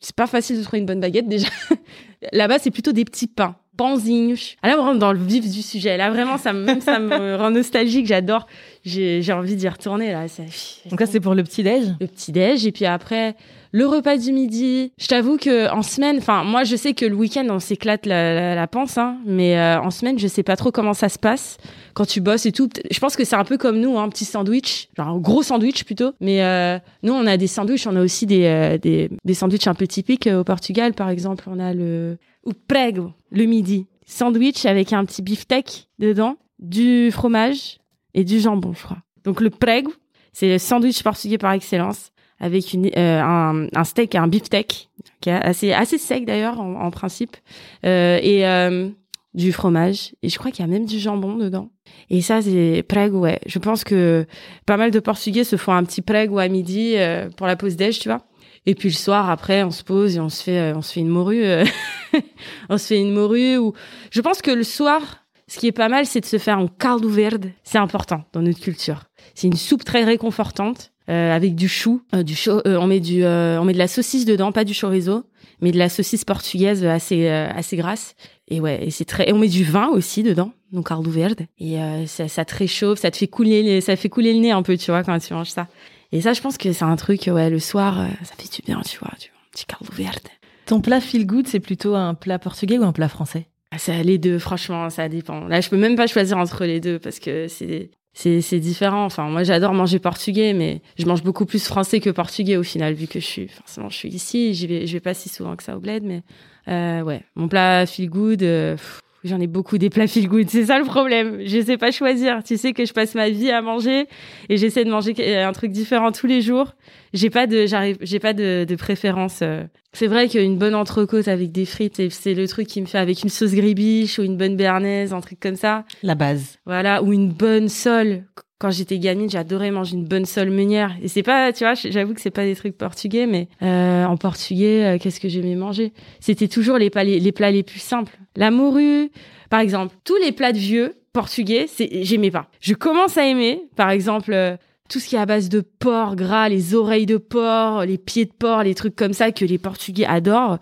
c'est 0.00 0.14
pas 0.16 0.26
facile 0.26 0.58
de 0.58 0.62
trouver 0.62 0.78
une 0.78 0.86
bonne 0.86 1.00
baguette 1.00 1.28
déjà. 1.28 1.48
là-bas, 2.32 2.58
c'est 2.58 2.70
plutôt 2.70 2.92
des 2.92 3.04
petits 3.04 3.26
pains. 3.26 3.56
Panzinhos. 3.76 4.56
Ah 4.60 4.68
là, 4.68 4.76
on 4.80 4.82
rentre 4.82 4.98
dans 4.98 5.12
le 5.12 5.20
vif 5.22 5.48
du 5.48 5.62
sujet. 5.62 5.96
Là, 5.96 6.10
vraiment, 6.10 6.36
ça, 6.36 6.52
me- 6.52 6.64
même 6.64 6.80
ça 6.80 6.98
me 6.98 7.36
rend 7.38 7.50
nostalgique. 7.52 8.06
J'adore. 8.06 8.46
J'ai 8.84 9.32
envie 9.32 9.54
d'y 9.54 9.68
retourner 9.68 10.10
là. 10.10 10.26
Ça- 10.26 10.42
Donc 10.90 10.98
ça, 10.98 11.06
c'est 11.06 11.20
pour 11.20 11.34
le 11.36 11.44
petit-déj? 11.44 11.84
Le 12.00 12.06
petit 12.08 12.32
déj 12.32 12.66
et 12.66 12.72
puis 12.72 12.86
après 12.86 13.36
le 13.72 13.86
repas 13.86 14.16
du 14.16 14.32
midi. 14.32 14.92
Je 14.98 15.06
t'avoue 15.06 15.36
que 15.36 15.70
en 15.70 15.82
semaine, 15.82 16.18
enfin 16.18 16.44
moi 16.44 16.64
je 16.64 16.76
sais 16.76 16.94
que 16.94 17.04
le 17.04 17.14
week-end 17.14 17.46
on 17.50 17.58
s'éclate 17.58 18.06
la, 18.06 18.34
la, 18.34 18.54
la 18.54 18.66
panse, 18.66 18.98
hein, 18.98 19.18
mais 19.26 19.58
euh, 19.58 19.80
en 19.80 19.90
semaine 19.90 20.18
je 20.18 20.26
sais 20.26 20.42
pas 20.42 20.56
trop 20.56 20.70
comment 20.70 20.94
ça 20.94 21.08
se 21.08 21.18
passe 21.18 21.58
quand 21.94 22.06
tu 22.06 22.20
bosses 22.20 22.46
et 22.46 22.52
tout. 22.52 22.68
Je 22.90 22.98
pense 22.98 23.16
que 23.16 23.24
c'est 23.24 23.36
un 23.36 23.44
peu 23.44 23.58
comme 23.58 23.80
nous, 23.80 23.98
hein, 23.98 24.04
un 24.04 24.08
petit 24.08 24.24
sandwich, 24.24 24.88
genre 24.96 25.08
un 25.08 25.18
gros 25.18 25.42
sandwich 25.42 25.84
plutôt. 25.84 26.12
Mais 26.20 26.42
euh, 26.42 26.78
nous 27.02 27.12
on 27.12 27.26
a 27.26 27.36
des 27.36 27.46
sandwichs, 27.46 27.86
on 27.86 27.96
a 27.96 28.02
aussi 28.02 28.26
des 28.26 28.44
euh, 28.44 28.78
des, 28.78 29.10
des 29.24 29.34
sandwichs 29.34 29.66
un 29.66 29.74
peu 29.74 29.86
typiques 29.86 30.26
euh, 30.26 30.40
au 30.40 30.44
Portugal 30.44 30.94
par 30.94 31.10
exemple. 31.10 31.44
On 31.48 31.58
a 31.58 31.74
le 31.74 32.18
ou 32.44 32.52
prego 32.66 33.12
le 33.30 33.44
midi, 33.44 33.86
sandwich 34.06 34.64
avec 34.64 34.92
un 34.92 35.04
petit 35.04 35.22
beefsteak 35.22 35.88
dedans, 35.98 36.36
du 36.58 37.10
fromage 37.10 37.78
et 38.14 38.24
du 38.24 38.40
jambon, 38.40 38.72
je 38.72 38.82
crois. 38.82 38.98
Donc 39.24 39.40
le 39.40 39.50
prego, 39.50 39.92
c'est 40.32 40.48
le 40.48 40.58
sandwich 40.58 41.02
portugais 41.02 41.36
par 41.36 41.52
excellence 41.52 42.10
avec 42.40 42.72
une, 42.72 42.86
euh, 42.96 43.20
un, 43.20 43.66
un 43.74 43.84
steak, 43.84 44.14
un 44.14 44.28
beefsteak, 44.28 44.90
qui 45.20 45.30
est 45.30 45.32
assez, 45.32 45.72
assez 45.72 45.98
sec 45.98 46.24
d'ailleurs 46.24 46.60
en, 46.60 46.74
en 46.80 46.90
principe, 46.90 47.36
euh, 47.84 48.18
et 48.22 48.46
euh, 48.46 48.88
du 49.34 49.52
fromage. 49.52 50.14
Et 50.22 50.28
je 50.28 50.38
crois 50.38 50.50
qu'il 50.50 50.64
y 50.64 50.68
a 50.68 50.70
même 50.70 50.86
du 50.86 50.98
jambon 50.98 51.36
dedans. 51.36 51.70
Et 52.10 52.20
ça, 52.22 52.40
c'est 52.42 52.84
prego, 52.88 53.20
ouais. 53.20 53.40
Je 53.46 53.58
pense 53.58 53.84
que 53.84 54.26
pas 54.66 54.76
mal 54.76 54.90
de 54.90 55.00
Portugais 55.00 55.44
se 55.44 55.56
font 55.56 55.72
un 55.72 55.84
petit 55.84 56.02
prego 56.02 56.38
à 56.38 56.48
midi 56.48 56.94
euh, 56.96 57.28
pour 57.36 57.46
la 57.46 57.56
pause 57.56 57.76
déj, 57.76 57.98
tu 57.98 58.08
vois. 58.08 58.22
Et 58.66 58.74
puis 58.74 58.88
le 58.88 58.94
soir, 58.94 59.30
après, 59.30 59.62
on 59.62 59.70
se 59.70 59.82
pose 59.82 60.16
et 60.16 60.20
on 60.20 60.28
se 60.28 60.42
fait, 60.42 60.58
euh, 60.58 60.74
on 60.76 60.82
se 60.82 60.92
fait 60.92 61.00
une 61.00 61.08
morue. 61.08 61.44
euh, 61.44 61.64
on 62.68 62.78
se 62.78 62.86
fait 62.88 63.00
une 63.00 63.12
morue. 63.12 63.56
Ou 63.56 63.72
je 64.10 64.20
pense 64.20 64.42
que 64.42 64.50
le 64.50 64.64
soir, 64.64 65.24
ce 65.48 65.58
qui 65.58 65.66
est 65.66 65.72
pas 65.72 65.88
mal, 65.88 66.06
c'est 66.06 66.20
de 66.20 66.26
se 66.26 66.38
faire 66.38 66.58
un 66.58 66.68
caldo 66.68 67.08
verde. 67.08 67.50
C'est 67.64 67.78
important 67.78 68.22
dans 68.32 68.42
notre 68.42 68.60
culture. 68.60 69.04
C'est 69.34 69.46
une 69.48 69.56
soupe 69.56 69.82
très 69.84 70.04
réconfortante 70.04 70.92
euh, 71.08 71.34
avec 71.34 71.54
du 71.54 71.68
chou, 71.68 72.02
euh, 72.14 72.22
du 72.22 72.34
cho- 72.36 72.60
euh, 72.66 72.76
on 72.78 72.86
met 72.86 73.00
du, 73.00 73.24
euh, 73.24 73.58
on 73.60 73.64
met 73.64 73.72
de 73.72 73.78
la 73.78 73.88
saucisse 73.88 74.24
dedans, 74.26 74.52
pas 74.52 74.64
du 74.64 74.74
chorizo, 74.78 75.24
mais 75.60 75.72
de 75.72 75.78
la 75.78 75.88
saucisse 75.88 76.24
portugaise 76.24 76.84
assez, 76.84 77.28
euh, 77.28 77.48
assez 77.54 77.76
grasse. 77.76 78.14
Et 78.48 78.60
ouais, 78.60 78.86
et 78.86 78.90
c'est 78.90 79.04
très, 79.06 79.28
et 79.28 79.32
on 79.32 79.38
met 79.38 79.48
du 79.48 79.64
vin 79.64 79.88
aussi 79.88 80.22
dedans, 80.22 80.52
donc 80.72 80.88
caldo 80.88 81.10
verde. 81.10 81.42
Et 81.58 81.76
ça, 82.06 82.28
ça 82.28 82.44
te 82.44 82.54
réchauffe, 82.54 82.98
ça 82.98 83.10
te 83.10 83.16
fait 83.16 83.26
couler, 83.26 83.80
ça 83.80 83.96
fait 83.96 84.08
couler 84.08 84.32
le 84.34 84.40
nez 84.40 84.50
un 84.52 84.62
peu, 84.62 84.76
tu 84.76 84.90
vois, 84.90 85.02
quand 85.02 85.18
tu 85.18 85.32
manges 85.34 85.50
ça. 85.50 85.66
Et 86.12 86.20
ça, 86.22 86.32
je 86.32 86.40
pense 86.40 86.56
que 86.56 86.72
c'est 86.72 86.84
un 86.84 86.96
truc, 86.96 87.28
ouais, 87.32 87.50
le 87.50 87.58
soir, 87.58 88.06
ça 88.24 88.34
fait 88.38 88.50
du 88.54 88.62
bien, 88.66 88.80
tu 88.82 88.98
vois, 88.98 89.10
tu 89.18 89.30
vois, 89.30 89.38
un 89.46 89.50
petit 89.52 89.66
caldo 89.66 89.92
verde. 89.92 90.28
Ton 90.66 90.80
plat 90.80 91.00
feel 91.00 91.26
good, 91.26 91.46
c'est 91.48 91.60
plutôt 91.60 91.94
un 91.94 92.14
plat 92.14 92.38
portugais 92.38 92.78
ou 92.78 92.84
un 92.84 92.92
plat 92.92 93.08
français? 93.08 93.46
Ah, 93.70 93.78
Ça, 93.78 94.02
les 94.02 94.18
deux, 94.18 94.38
franchement, 94.38 94.88
ça 94.90 95.08
dépend. 95.08 95.46
Là, 95.46 95.60
je 95.60 95.68
peux 95.68 95.76
même 95.76 95.96
pas 95.96 96.06
choisir 96.06 96.38
entre 96.38 96.64
les 96.64 96.80
deux 96.80 96.98
parce 96.98 97.18
que 97.18 97.48
c'est 97.48 97.90
c'est 98.14 98.58
différent. 98.58 99.04
Enfin, 99.04 99.28
moi, 99.28 99.44
j'adore 99.44 99.74
manger 99.74 100.00
portugais, 100.00 100.52
mais 100.52 100.82
je 100.98 101.04
mange 101.06 101.22
beaucoup 101.22 101.46
plus 101.46 101.64
français 101.64 102.00
que 102.00 102.10
portugais 102.10 102.56
au 102.56 102.64
final, 102.64 102.94
vu 102.94 103.06
que 103.06 103.20
je 103.20 103.24
suis 103.26 103.48
forcément 103.48 103.88
je 103.90 103.96
suis 103.96 104.08
ici. 104.08 104.54
J'y 104.54 104.66
vais 104.66 104.86
je 104.86 104.92
vais 104.94 105.00
pas 105.00 105.14
si 105.14 105.28
souvent 105.28 105.54
que 105.54 105.62
ça 105.62 105.76
au 105.76 105.80
bled, 105.80 106.02
mais 106.02 106.22
euh, 106.66 107.02
ouais, 107.02 107.22
mon 107.36 107.46
plat 107.48 107.86
feel 107.86 108.08
good. 108.10 108.42
euh, 108.42 108.76
J'en 109.24 109.40
ai 109.40 109.46
beaucoup 109.48 109.78
des 109.78 109.90
plats 109.90 110.06
feel 110.06 110.28
good, 110.28 110.48
c'est 110.48 110.66
ça 110.66 110.78
le 110.78 110.84
problème. 110.84 111.38
Je 111.44 111.60
sais 111.60 111.76
pas 111.76 111.90
choisir. 111.90 112.42
Tu 112.44 112.56
sais 112.56 112.72
que 112.72 112.84
je 112.84 112.92
passe 112.92 113.14
ma 113.16 113.28
vie 113.30 113.50
à 113.50 113.60
manger 113.62 114.06
et 114.48 114.56
j'essaie 114.56 114.84
de 114.84 114.90
manger 114.90 115.14
un 115.42 115.52
truc 115.52 115.72
différent 115.72 116.12
tous 116.12 116.26
les 116.28 116.40
jours. 116.40 116.74
J'ai 117.14 117.28
pas 117.28 117.46
de, 117.48 117.66
j'arrive, 117.66 117.96
j'ai 118.00 118.20
pas 118.20 118.32
de, 118.32 118.64
de 118.64 118.76
préférence. 118.76 119.40
euh. 119.42 119.64
C'est 119.92 120.06
vrai 120.06 120.28
qu'une 120.28 120.56
bonne 120.56 120.74
entrecôte 120.74 121.26
avec 121.26 121.50
des 121.50 121.64
frites, 121.64 121.96
c'est- 121.96 122.10
c'est 122.10 122.34
le 122.34 122.46
truc 122.46 122.68
qui 122.68 122.80
me 122.80 122.86
fait 122.86 122.98
avec 122.98 123.22
une 123.24 123.28
sauce 123.30 123.54
gribiche 123.54 124.18
ou 124.18 124.22
une 124.22 124.36
bonne 124.36 124.54
béarnaise, 124.56 125.12
un 125.12 125.20
truc 125.20 125.40
comme 125.40 125.56
ça. 125.56 125.84
La 126.04 126.14
base. 126.14 126.58
Voilà, 126.66 127.02
ou 127.02 127.12
une 127.12 127.32
bonne 127.32 127.68
sole. 127.68 128.24
Quand 128.60 128.70
j'étais 128.70 128.98
gamine, 128.98 129.30
j'adorais 129.30 129.70
manger 129.70 129.94
une 129.94 130.04
bonne 130.04 130.24
sole 130.24 130.50
meunière. 130.50 130.96
Et 131.00 131.06
c'est 131.06 131.22
pas, 131.22 131.52
tu 131.52 131.62
vois, 131.62 131.74
j'avoue 131.74 132.12
que 132.12 132.20
c'est 132.20 132.32
pas 132.32 132.44
des 132.44 132.56
trucs 132.56 132.76
portugais, 132.76 133.26
mais 133.26 133.46
euh, 133.62 134.04
en 134.04 134.16
portugais, 134.16 134.84
euh, 134.84 134.98
qu'est-ce 134.98 135.20
que 135.20 135.28
j'aimais 135.28 135.54
manger? 135.54 135.92
C'était 136.18 136.48
toujours 136.48 136.76
les 136.76 136.90
plats 136.90 137.04
les, 137.04 137.62
plus 137.62 137.78
simples. 137.78 138.18
La 138.34 138.50
morue, 138.50 139.10
par 139.48 139.60
exemple. 139.60 139.94
Tous 140.02 140.16
les 140.16 140.32
plats 140.32 140.52
de 140.52 140.58
vieux 140.58 140.94
portugais, 141.12 141.66
c'est 141.68 142.02
j'aimais 142.02 142.32
pas. 142.32 142.50
Je 142.60 142.74
commence 142.74 143.16
à 143.16 143.26
aimer, 143.26 143.62
par 143.76 143.90
exemple. 143.90 144.32
euh, 144.32 144.56
tout 144.88 145.00
ce 145.00 145.08
qui 145.08 145.16
est 145.16 145.18
à 145.18 145.26
base 145.26 145.48
de 145.48 145.60
porc 145.60 146.16
gras, 146.16 146.48
les 146.48 146.74
oreilles 146.74 147.06
de 147.06 147.18
porc, 147.18 147.84
les 147.84 147.98
pieds 147.98 148.24
de 148.24 148.32
porc, 148.32 148.62
les 148.62 148.74
trucs 148.74 148.96
comme 148.96 149.12
ça 149.12 149.32
que 149.32 149.44
les 149.44 149.58
Portugais 149.58 150.06
adorent. 150.06 150.58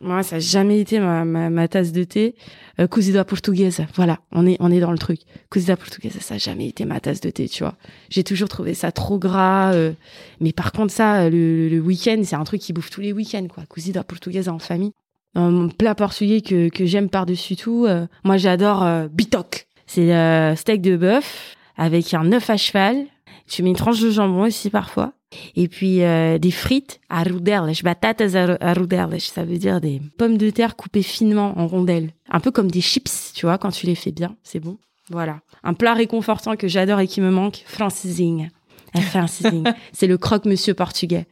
Moi, 0.00 0.22
ça 0.22 0.36
a 0.36 0.38
jamais 0.38 0.78
été 0.80 1.00
ma, 1.00 1.24
ma, 1.24 1.50
ma 1.50 1.66
tasse 1.66 1.90
de 1.90 2.04
thé. 2.04 2.36
Euh, 2.78 2.86
portugaise, 3.24 3.84
voilà, 3.96 4.20
on 4.30 4.46
est 4.46 4.56
on 4.60 4.70
est 4.70 4.78
dans 4.78 4.92
le 4.92 4.98
truc. 4.98 5.20
Cozida 5.48 5.76
portugaise, 5.76 6.16
ça 6.20 6.34
a 6.34 6.38
jamais 6.38 6.68
été 6.68 6.84
ma 6.84 7.00
tasse 7.00 7.20
de 7.20 7.30
thé, 7.30 7.48
tu 7.48 7.64
vois. 7.64 7.74
J'ai 8.08 8.22
toujours 8.22 8.48
trouvé 8.48 8.74
ça 8.74 8.92
trop 8.92 9.18
gras. 9.18 9.72
euh, 9.72 9.92
mais 10.40 10.52
par 10.52 10.70
contre, 10.70 10.92
ça, 10.92 11.28
le, 11.28 11.68
le 11.68 11.80
week-end, 11.80 12.20
c'est 12.22 12.36
un 12.36 12.44
truc 12.44 12.60
qui 12.60 12.72
bouffe 12.72 12.90
tous 12.90 13.00
les 13.00 13.12
week-ends, 13.12 13.48
quoi. 13.52 13.64
Cozida 13.68 14.04
portugaise 14.04 14.48
en 14.48 14.60
famille. 14.60 14.92
Euh, 15.36 15.50
mon 15.50 15.68
plat 15.68 15.94
portugais 15.94 16.40
que 16.40 16.68
que 16.68 16.86
j'aime 16.86 17.10
par-dessus 17.10 17.56
tout, 17.56 17.84
euh, 17.86 18.06
moi 18.24 18.36
j'adore 18.36 18.84
euh, 18.84 19.08
bitoc. 19.08 19.66
C'est 19.86 20.14
euh, 20.14 20.54
steak 20.56 20.80
de 20.80 20.96
bœuf 20.96 21.56
avec 21.76 22.14
un 22.14 22.32
œuf 22.32 22.48
à 22.50 22.56
cheval. 22.56 23.04
Tu 23.46 23.62
mets 23.62 23.70
une 23.70 23.76
tranche 23.76 24.00
de 24.00 24.10
jambon 24.10 24.42
aussi 24.42 24.70
parfois. 24.70 25.12
Et 25.56 25.68
puis 25.68 26.02
euh, 26.02 26.38
des 26.38 26.50
frites 26.50 27.00
à 27.08 27.22
rodelas, 27.22 27.80
batatas 27.82 28.56
à 28.60 28.74
rodelas, 28.74 29.30
ça 29.32 29.44
veut 29.44 29.58
dire 29.58 29.80
des 29.80 30.00
pommes 30.16 30.38
de 30.38 30.50
terre 30.50 30.76
coupées 30.76 31.02
finement 31.02 31.58
en 31.58 31.66
rondelles, 31.66 32.12
un 32.30 32.40
peu 32.40 32.50
comme 32.50 32.70
des 32.70 32.80
chips, 32.80 33.32
tu 33.34 33.46
vois, 33.46 33.58
quand 33.58 33.70
tu 33.70 33.86
les 33.86 33.94
fais 33.94 34.12
bien, 34.12 34.36
c'est 34.42 34.60
bon. 34.60 34.78
Voilà, 35.10 35.40
un 35.62 35.74
plat 35.74 35.94
réconfortant 35.94 36.56
que 36.56 36.68
j'adore 36.68 37.00
et 37.00 37.06
qui 37.06 37.20
me 37.20 37.30
manque, 37.30 37.62
francesinha. 37.66 38.48
Un 38.94 39.00
francesinha, 39.00 39.74
c'est 39.92 40.06
le 40.06 40.18
croque-monsieur 40.18 40.74
portugais. 40.74 41.26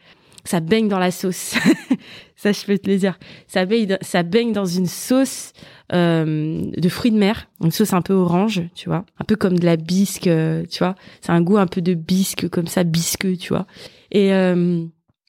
Ça 0.47 0.61
baigne 0.61 0.89
dans 0.89 0.99
la 0.99 1.11
sauce. 1.11 1.55
ça, 2.37 2.53
je 2.53 2.65
peux 2.65 2.79
te 2.79 2.89
le 2.89 2.97
dire. 2.97 3.19
Ça 3.47 3.67
baigne, 3.67 3.99
ça 4.01 4.23
baigne 4.23 4.53
dans 4.53 4.65
une 4.65 4.87
sauce 4.87 5.53
euh, 5.93 6.63
de 6.77 6.89
fruits 6.89 7.11
de 7.13 7.19
mer, 7.19 7.49
une 7.63 7.71
sauce 7.71 7.93
un 7.93 8.03
peu 8.03 8.13
orange, 8.13 8.63
tu 8.75 8.89
vois, 8.89 9.05
un 9.21 9.25
peu 9.25 9.37
comme 9.37 9.59
de 9.59 9.65
la 9.65 9.77
bisque, 9.77 10.27
euh, 10.27 10.65
tu 10.71 10.79
vois. 10.79 10.95
C'est 11.21 11.31
un 11.31 11.41
goût 11.43 11.59
un 11.59 11.67
peu 11.67 11.81
de 11.81 11.95
bisque, 11.95 12.49
comme 12.49 12.67
ça, 12.67 12.85
bisqueux, 12.85 13.37
tu 13.37 13.49
vois. 13.49 13.67
Et 14.11 14.33
euh, 14.33 14.85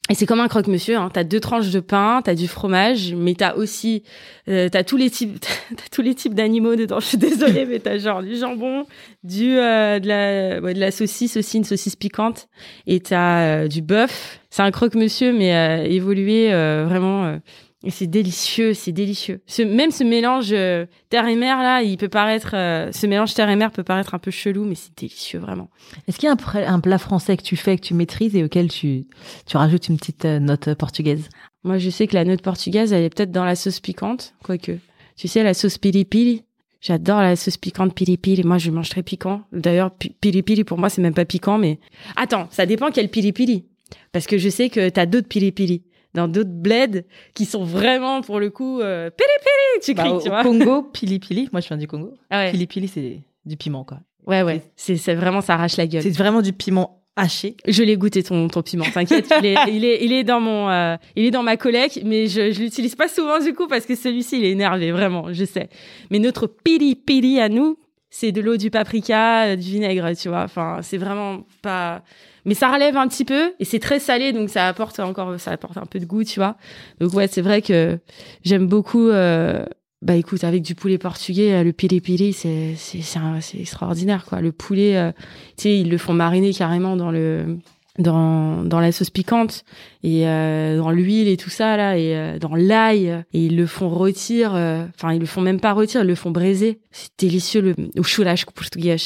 et 0.09 0.15
c'est 0.15 0.25
comme 0.25 0.39
un 0.39 0.47
croque-monsieur. 0.47 0.97
Hein. 0.97 1.09
T'as 1.11 1.23
deux 1.23 1.39
tranches 1.39 1.69
de 1.69 1.79
pain, 1.79 2.21
t'as 2.23 2.35
du 2.35 2.47
fromage, 2.47 3.13
mais 3.13 3.33
t'as 3.33 3.55
aussi, 3.55 4.03
euh, 4.47 4.69
t'as 4.69 4.83
tous 4.83 4.97
les 4.97 5.09
types, 5.09 5.39
t'as 5.75 5.83
tous 5.91 6.01
les 6.01 6.15
types 6.15 6.33
d'animaux 6.33 6.75
dedans. 6.75 6.99
Je 7.01 7.05
suis 7.05 7.17
désolée, 7.17 7.65
mais 7.65 7.79
t'as 7.79 7.97
genre 7.97 8.23
du 8.23 8.35
jambon, 8.35 8.85
du 9.23 9.57
euh, 9.57 9.99
de 9.99 10.07
la, 10.07 10.61
de 10.61 10.79
la 10.79 10.91
saucisse 10.91 11.37
aussi, 11.37 11.57
une 11.57 11.63
saucisse 11.63 11.95
piquante, 11.95 12.47
et 12.85 12.99
t'as 12.99 13.41
euh, 13.41 13.67
du 13.67 13.81
bœuf. 13.81 14.39
C'est 14.49 14.63
un 14.63 14.71
croque-monsieur, 14.71 15.33
mais 15.33 15.91
évolué 15.91 16.49
vraiment. 16.49 17.37
Et 17.83 17.91
c'est 17.91 18.07
délicieux, 18.07 18.73
c'est 18.73 18.91
délicieux. 18.91 19.41
Ce, 19.45 19.61
même 19.61 19.91
ce 19.91 20.03
mélange 20.03 20.49
euh, 20.51 20.85
terre 21.09 21.27
et 21.27 21.35
mer 21.35 21.61
là, 21.61 21.83
il 21.83 21.97
peut 21.97 22.09
paraître, 22.09 22.51
euh, 22.53 22.91
ce 22.91 23.05
mélange 23.07 23.33
terre 23.33 23.49
et 23.49 23.55
mer 23.55 23.71
peut 23.71 23.83
paraître 23.83 24.15
un 24.15 24.19
peu 24.19 24.31
chelou, 24.31 24.65
mais 24.65 24.75
c'est 24.75 24.97
délicieux 24.97 25.39
vraiment. 25.39 25.69
Est-ce 26.07 26.17
qu'il 26.17 26.27
y 26.27 26.31
a 26.31 26.35
un, 26.35 26.73
un 26.73 26.79
plat 26.79 26.97
français 26.97 27.37
que 27.37 27.43
tu 27.43 27.55
fais, 27.55 27.77
que 27.77 27.83
tu 27.83 27.93
maîtrises 27.93 28.35
et 28.35 28.43
auquel 28.43 28.69
tu, 28.69 29.05
tu 29.45 29.57
rajoutes 29.57 29.87
une 29.89 29.97
petite 29.97 30.25
euh, 30.25 30.39
note 30.39 30.73
portugaise? 30.73 31.29
Moi, 31.63 31.77
je 31.77 31.89
sais 31.89 32.07
que 32.07 32.15
la 32.15 32.23
note 32.25 32.41
portugaise, 32.41 32.93
elle 32.93 33.03
est 33.03 33.13
peut-être 33.13 33.31
dans 33.31 33.45
la 33.45 33.55
sauce 33.55 33.79
piquante, 33.79 34.33
quoique. 34.43 34.79
Tu 35.15 35.27
sais, 35.27 35.43
la 35.43 35.53
sauce 35.53 35.77
pili 35.77 36.05
pili. 36.05 36.43
J'adore 36.79 37.21
la 37.21 37.35
sauce 37.35 37.57
piquante 37.57 37.93
pili 37.93 38.17
pili. 38.17 38.43
Moi, 38.43 38.57
je 38.59 38.69
mange 38.71 38.89
très 38.89 39.01
piquant. 39.03 39.41
D'ailleurs, 39.51 39.91
pi- 39.91 40.15
pili 40.21 40.43
pili, 40.43 40.63
pour 40.63 40.77
moi, 40.77 40.89
c'est 40.89 41.01
même 41.01 41.15
pas 41.15 41.25
piquant, 41.25 41.57
mais... 41.57 41.79
Attends, 42.15 42.47
ça 42.51 42.65
dépend 42.67 42.91
quel 42.91 43.09
pili 43.09 43.33
pili. 43.33 43.65
Parce 44.11 44.27
que 44.27 44.37
je 44.37 44.47
sais 44.47 44.69
que 44.69 44.89
t'as 44.89 45.07
d'autres 45.07 45.27
pili 45.27 45.51
pili. 45.51 45.81
Dans 46.17 46.27
d'autres 46.27 46.49
bleds 46.51 47.03
qui 47.33 47.45
sont 47.45 47.63
vraiment, 47.63 48.21
pour 48.21 48.39
le 48.39 48.49
coup, 48.49 48.81
euh, 48.81 49.09
pili 49.11 49.29
pili, 49.39 49.83
tu 49.85 49.93
Bah, 49.93 50.03
cries, 50.03 50.23
tu 50.23 50.29
au 50.29 50.63
vois. 50.65 50.83
Pili 50.91 51.19
pili, 51.19 51.19
pili. 51.19 51.49
Moi, 51.51 51.61
je 51.61 51.67
viens 51.67 51.77
du 51.77 51.87
Congo. 51.87 52.13
Ah 52.29 52.39
ouais. 52.45 52.51
Pili 52.51 52.67
pili, 52.67 52.87
c'est 52.87 53.21
du 53.45 53.55
piment, 53.55 53.83
quoi. 53.83 53.99
ouais, 54.25 54.41
ouais. 54.41 54.61
C'est, 54.75 54.97
c'est 54.97 55.15
vraiment, 55.15 55.41
ça 55.41 55.53
arrache 55.53 55.77
la 55.77 55.87
gueule. 55.87 56.01
C'est 56.01 56.09
vraiment 56.17 56.41
du 56.41 56.51
piment 56.53 57.03
haché. 57.15 57.55
Je 57.67 57.83
l'ai 57.83 57.97
goûté 57.97 58.21
ton, 58.23 58.47
ton 58.47 58.61
piment, 58.61 58.85
t'inquiète. 58.93 59.31
il, 59.39 59.45
est, 59.45 59.55
il, 59.71 59.85
est, 59.85 60.03
il 60.05 60.11
est 60.13 60.23
dans 60.23 60.39
mon, 60.39 60.69
euh, 60.69 60.97
il 61.15 61.25
est 61.25 61.31
dans 61.31 61.43
ma 61.43 61.55
collecte, 61.57 62.01
mais 62.03 62.27
je, 62.27 62.51
je 62.51 62.59
l'utilise 62.61 62.95
pas 62.95 63.07
souvent 63.07 63.39
du 63.39 63.53
coup 63.53 63.67
parce 63.67 63.85
que 63.85 63.95
celui-ci 63.95 64.37
il 64.39 64.45
est 64.45 64.51
énervé 64.51 64.91
vraiment, 64.91 65.31
je 65.33 65.45
sais. 65.45 65.69
Mais 66.11 66.19
notre 66.19 66.45
pili 66.47 66.95
pili 66.95 67.39
à 67.39 67.49
nous, 67.49 67.77
c'est 68.09 68.31
de 68.31 68.39
l'eau, 68.41 68.55
du 68.57 68.69
paprika, 68.71 69.45
euh, 69.47 69.55
du 69.55 69.63
vinaigre, 69.71 70.11
tu 70.15 70.29
vois. 70.29 70.43
Enfin, 70.43 70.79
c'est 70.81 70.97
vraiment 70.97 71.41
pas. 71.61 72.03
Mais 72.47 72.53
ça 72.53 72.71
relève 72.71 72.97
un 72.97 73.07
petit 73.07 73.25
peu 73.25 73.53
et 73.59 73.65
c'est 73.65 73.79
très 73.79 73.99
salé, 73.99 74.33
donc 74.33 74.49
ça 74.49 74.67
apporte 74.67 74.99
encore, 74.99 75.39
ça 75.39 75.51
apporte 75.51 75.77
un 75.77 75.85
peu 75.85 75.99
de 75.99 76.05
goût, 76.05 76.23
tu 76.23 76.39
vois. 76.39 76.55
Donc 76.99 77.13
ouais, 77.13 77.27
c'est 77.27 77.41
vrai 77.41 77.61
que 77.61 77.99
j'aime 78.43 78.67
beaucoup. 78.67 79.09
Euh, 79.09 79.63
bah 80.01 80.15
écoute, 80.15 80.43
avec 80.43 80.61
du 80.61 80.73
poulet 80.73 80.97
portugais, 80.97 81.53
euh, 81.53 81.63
le 81.63 81.73
pili 81.73 82.01
pili, 82.01 82.31
c'est 82.31 82.75
c'est 82.77 83.01
c'est 83.01 83.59
extraordinaire 83.59 84.25
quoi. 84.25 84.41
Le 84.41 84.51
poulet, 84.51 84.95
euh, 84.95 85.11
tu 85.57 85.63
sais, 85.63 85.77
ils 85.77 85.89
le 85.89 85.97
font 85.97 86.13
mariner 86.13 86.53
carrément 86.53 86.95
dans 86.95 87.11
le 87.11 87.57
dans 87.99 88.63
dans 88.63 88.79
la 88.79 88.91
sauce 88.91 89.09
piquante 89.09 89.63
et 90.03 90.27
euh, 90.27 90.77
dans 90.77 90.91
l'huile 90.91 91.27
et 91.27 91.37
tout 91.37 91.49
ça 91.49 91.77
là 91.77 91.97
et 91.97 92.15
euh, 92.15 92.39
dans 92.39 92.55
l'ail 92.55 93.07
et 93.33 93.45
ils 93.45 93.57
le 93.57 93.65
font 93.65 93.89
rôtir 93.89 94.53
euh, 94.55 94.85
enfin 94.95 95.13
ils 95.13 95.19
le 95.19 95.25
font 95.25 95.41
même 95.41 95.59
pas 95.59 95.73
rôtir 95.73 96.01
ils 96.01 96.07
le 96.07 96.15
font 96.15 96.31
braiser 96.31 96.79
c'est 96.91 97.09
délicieux 97.17 97.61
le 97.61 97.75
au 97.97 98.03
churrasco 98.03 98.51
portugais 98.53 98.97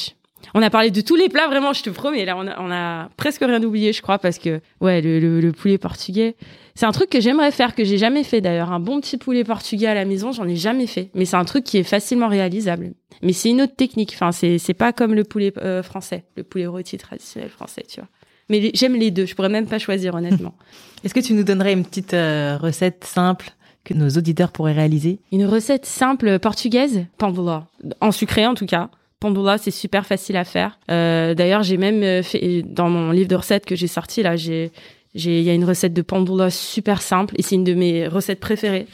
on 0.54 0.62
a 0.62 0.70
parlé 0.70 0.92
de 0.92 1.02
tous 1.02 1.16
les 1.16 1.30
plats 1.30 1.48
vraiment 1.48 1.74
je 1.74 1.84
te 1.84 1.90
promets 1.90 2.26
là 2.26 2.36
on 2.38 2.48
a, 2.48 2.60
on 2.60 2.72
a 2.72 3.10
presque 3.18 3.42
rien 3.42 3.62
oublié 3.64 3.94
je 3.94 4.02
crois 4.02 4.20
parce 4.20 4.38
que 4.40 4.62
ouais 4.82 5.02
le, 5.02 5.20
le, 5.20 5.40
le 5.42 5.52
poulet 5.52 5.78
portugais 5.78 6.36
c'est 6.76 6.86
un 6.86 6.92
truc 6.92 7.10
que 7.10 7.20
j'aimerais 7.22 7.52
faire 7.52 7.76
que 7.76 7.84
j'ai 7.84 7.98
jamais 7.98 8.24
fait 8.24 8.42
d'ailleurs 8.42 8.72
un 8.72 8.80
bon 8.80 9.02
petit 9.02 9.18
poulet 9.18 9.44
portugais 9.44 9.88
à 9.88 9.94
la 9.94 10.06
maison 10.06 10.32
j'en 10.32 10.48
ai 10.48 10.56
jamais 10.56 10.88
fait 10.88 11.10
mais 11.16 11.26
c'est 11.26 11.36
un 11.38 11.46
truc 11.46 11.64
qui 11.64 11.78
est 11.78 11.84
facilement 11.84 12.28
réalisable 12.28 12.92
mais 13.22 13.34
c'est 13.34 13.50
une 13.50 13.62
autre 13.62 13.76
technique 13.76 14.12
enfin 14.14 14.32
c'est 14.32 14.58
c'est 14.58 14.74
pas 14.74 14.94
comme 14.94 15.14
le 15.14 15.24
poulet 15.24 15.54
euh, 15.58 15.84
français 15.84 16.24
le 16.38 16.44
poulet 16.44 16.66
rôti 16.68 16.98
traditionnel 16.98 17.50
français 17.50 17.84
tu 17.88 18.00
vois 18.00 18.10
mais 18.50 18.60
les- 18.60 18.72
j'aime 18.74 18.96
les 18.96 19.12
deux. 19.12 19.26
Je 19.26 19.34
pourrais 19.34 19.48
même 19.48 19.66
pas 19.66 19.80
choisir, 19.80 20.14
honnêtement. 20.14 20.56
Est-ce 21.06 21.14
que 21.14 21.22
tu 21.22 21.34
nous 21.34 21.44
donnerais 21.44 21.72
une 21.72 21.86
petite 21.86 22.14
euh, 22.14 22.58
recette 22.58 23.06
simple 23.06 23.52
que 23.86 23.94
nos 23.94 24.10
auditeurs 24.10 24.52
pourraient 24.52 24.74
réaliser? 24.74 25.20
Une 25.32 25.46
recette 25.46 25.86
simple 25.86 26.38
portugaise, 26.38 27.06
pandula. 27.18 27.68
En 28.02 28.12
sucré, 28.12 28.46
en 28.46 28.54
tout 28.54 28.66
cas. 28.66 28.90
Pandula, 29.22 29.60
c'est 29.60 29.72
super 29.72 30.06
facile 30.06 30.36
à 30.36 30.44
faire. 30.44 30.80
Euh, 30.90 31.36
D'ailleurs, 31.36 31.62
j'ai 31.62 31.78
même 31.78 32.02
euh, 32.02 32.24
fait, 32.24 32.64
dans 32.64 32.90
mon 32.90 33.12
livre 33.12 33.30
de 33.30 33.36
recettes 33.36 33.66
que 33.66 33.76
j'ai 33.76 33.88
sorti, 33.88 34.24
là, 34.24 34.36
j'ai, 34.36 34.72
il 35.14 35.42
y 35.42 35.50
a 35.50 35.54
une 35.54 35.64
recette 35.64 35.94
de 35.94 36.02
pandula 36.02 36.50
super 36.50 37.04
simple. 37.04 37.36
Et 37.38 37.44
c'est 37.44 37.54
une 37.56 37.64
de 37.64 37.76
mes 37.76 38.08
recettes 38.08 38.40
préférées. 38.40 38.88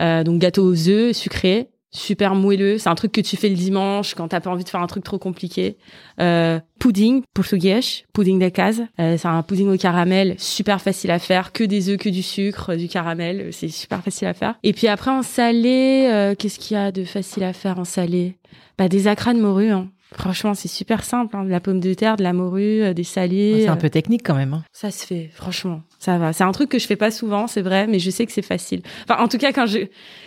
Euh, 0.00 0.24
donc, 0.24 0.40
gâteau 0.40 0.64
aux 0.64 0.88
œufs, 0.88 1.16
sucré. 1.16 1.68
Super 1.94 2.34
moelleux, 2.34 2.78
c'est 2.78 2.88
un 2.88 2.94
truc 2.94 3.12
que 3.12 3.20
tu 3.20 3.36
fais 3.36 3.50
le 3.50 3.54
dimanche 3.54 4.14
quand 4.14 4.28
t'as 4.28 4.40
pas 4.40 4.48
envie 4.48 4.64
de 4.64 4.68
faire 4.68 4.80
un 4.80 4.86
truc 4.86 5.04
trop 5.04 5.18
compliqué. 5.18 5.76
Euh, 6.20 6.58
pudding 6.78 7.22
portugais, 7.34 7.80
pudding 8.14 8.38
de 8.38 8.48
case. 8.48 8.82
Euh, 8.98 9.18
c'est 9.18 9.28
un 9.28 9.42
pudding 9.42 9.68
au 9.68 9.76
caramel, 9.76 10.34
super 10.38 10.80
facile 10.80 11.10
à 11.10 11.18
faire, 11.18 11.52
que 11.52 11.64
des 11.64 11.90
œufs, 11.90 11.98
que 11.98 12.08
du 12.08 12.22
sucre, 12.22 12.76
du 12.76 12.88
caramel, 12.88 13.50
c'est 13.52 13.68
super 13.68 14.02
facile 14.02 14.28
à 14.28 14.32
faire. 14.32 14.54
Et 14.62 14.72
puis 14.72 14.88
après 14.88 15.10
en 15.10 15.22
salé, 15.22 16.08
euh, 16.10 16.34
qu'est-ce 16.34 16.58
qu'il 16.58 16.78
y 16.78 16.80
a 16.80 16.92
de 16.92 17.04
facile 17.04 17.44
à 17.44 17.52
faire 17.52 17.78
en 17.78 17.84
salé? 17.84 18.38
Bah 18.78 18.88
des 18.88 19.06
acras 19.06 19.34
de 19.34 19.40
morue. 19.40 19.70
Hein. 19.70 19.90
Franchement, 20.14 20.54
c'est 20.54 20.68
super 20.68 21.04
simple. 21.04 21.36
Hein. 21.36 21.44
De 21.44 21.50
la 21.50 21.60
pomme 21.60 21.80
de 21.80 21.94
terre, 21.94 22.16
de 22.16 22.22
la 22.22 22.32
morue, 22.32 22.82
euh, 22.82 22.92
des 22.94 23.04
salés. 23.04 23.62
C'est 23.62 23.68
un 23.68 23.74
euh, 23.74 23.76
peu 23.76 23.90
technique 23.90 24.22
quand 24.24 24.34
même. 24.34 24.52
hein. 24.54 24.62
ça 24.72 24.90
se 24.90 25.06
fait, 25.06 25.30
franchement, 25.32 25.82
ça 25.98 26.18
va. 26.18 26.32
C'est 26.32 26.44
un 26.44 26.52
truc 26.52 26.68
que 26.70 26.78
je 26.78 26.86
fais 26.86 26.96
pas 26.96 27.10
souvent, 27.10 27.46
c'est 27.46 27.62
vrai, 27.62 27.86
mais 27.86 27.98
je 27.98 28.10
sais 28.10 28.26
que 28.26 28.32
c'est 28.32 28.42
facile. 28.42 28.82
Enfin, 29.08 29.22
en 29.22 29.28
tout 29.28 29.38
cas, 29.38 29.52
quand 29.52 29.66
je 29.66 29.78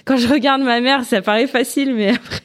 quand 0.06 0.18
je 0.18 0.28
regarde 0.28 0.62
ma 0.62 0.82
mère, 0.82 1.04
ça 1.04 1.22
paraît 1.22 1.48
facile, 1.48 1.94
mais 1.96 2.10
après, 2.16 2.42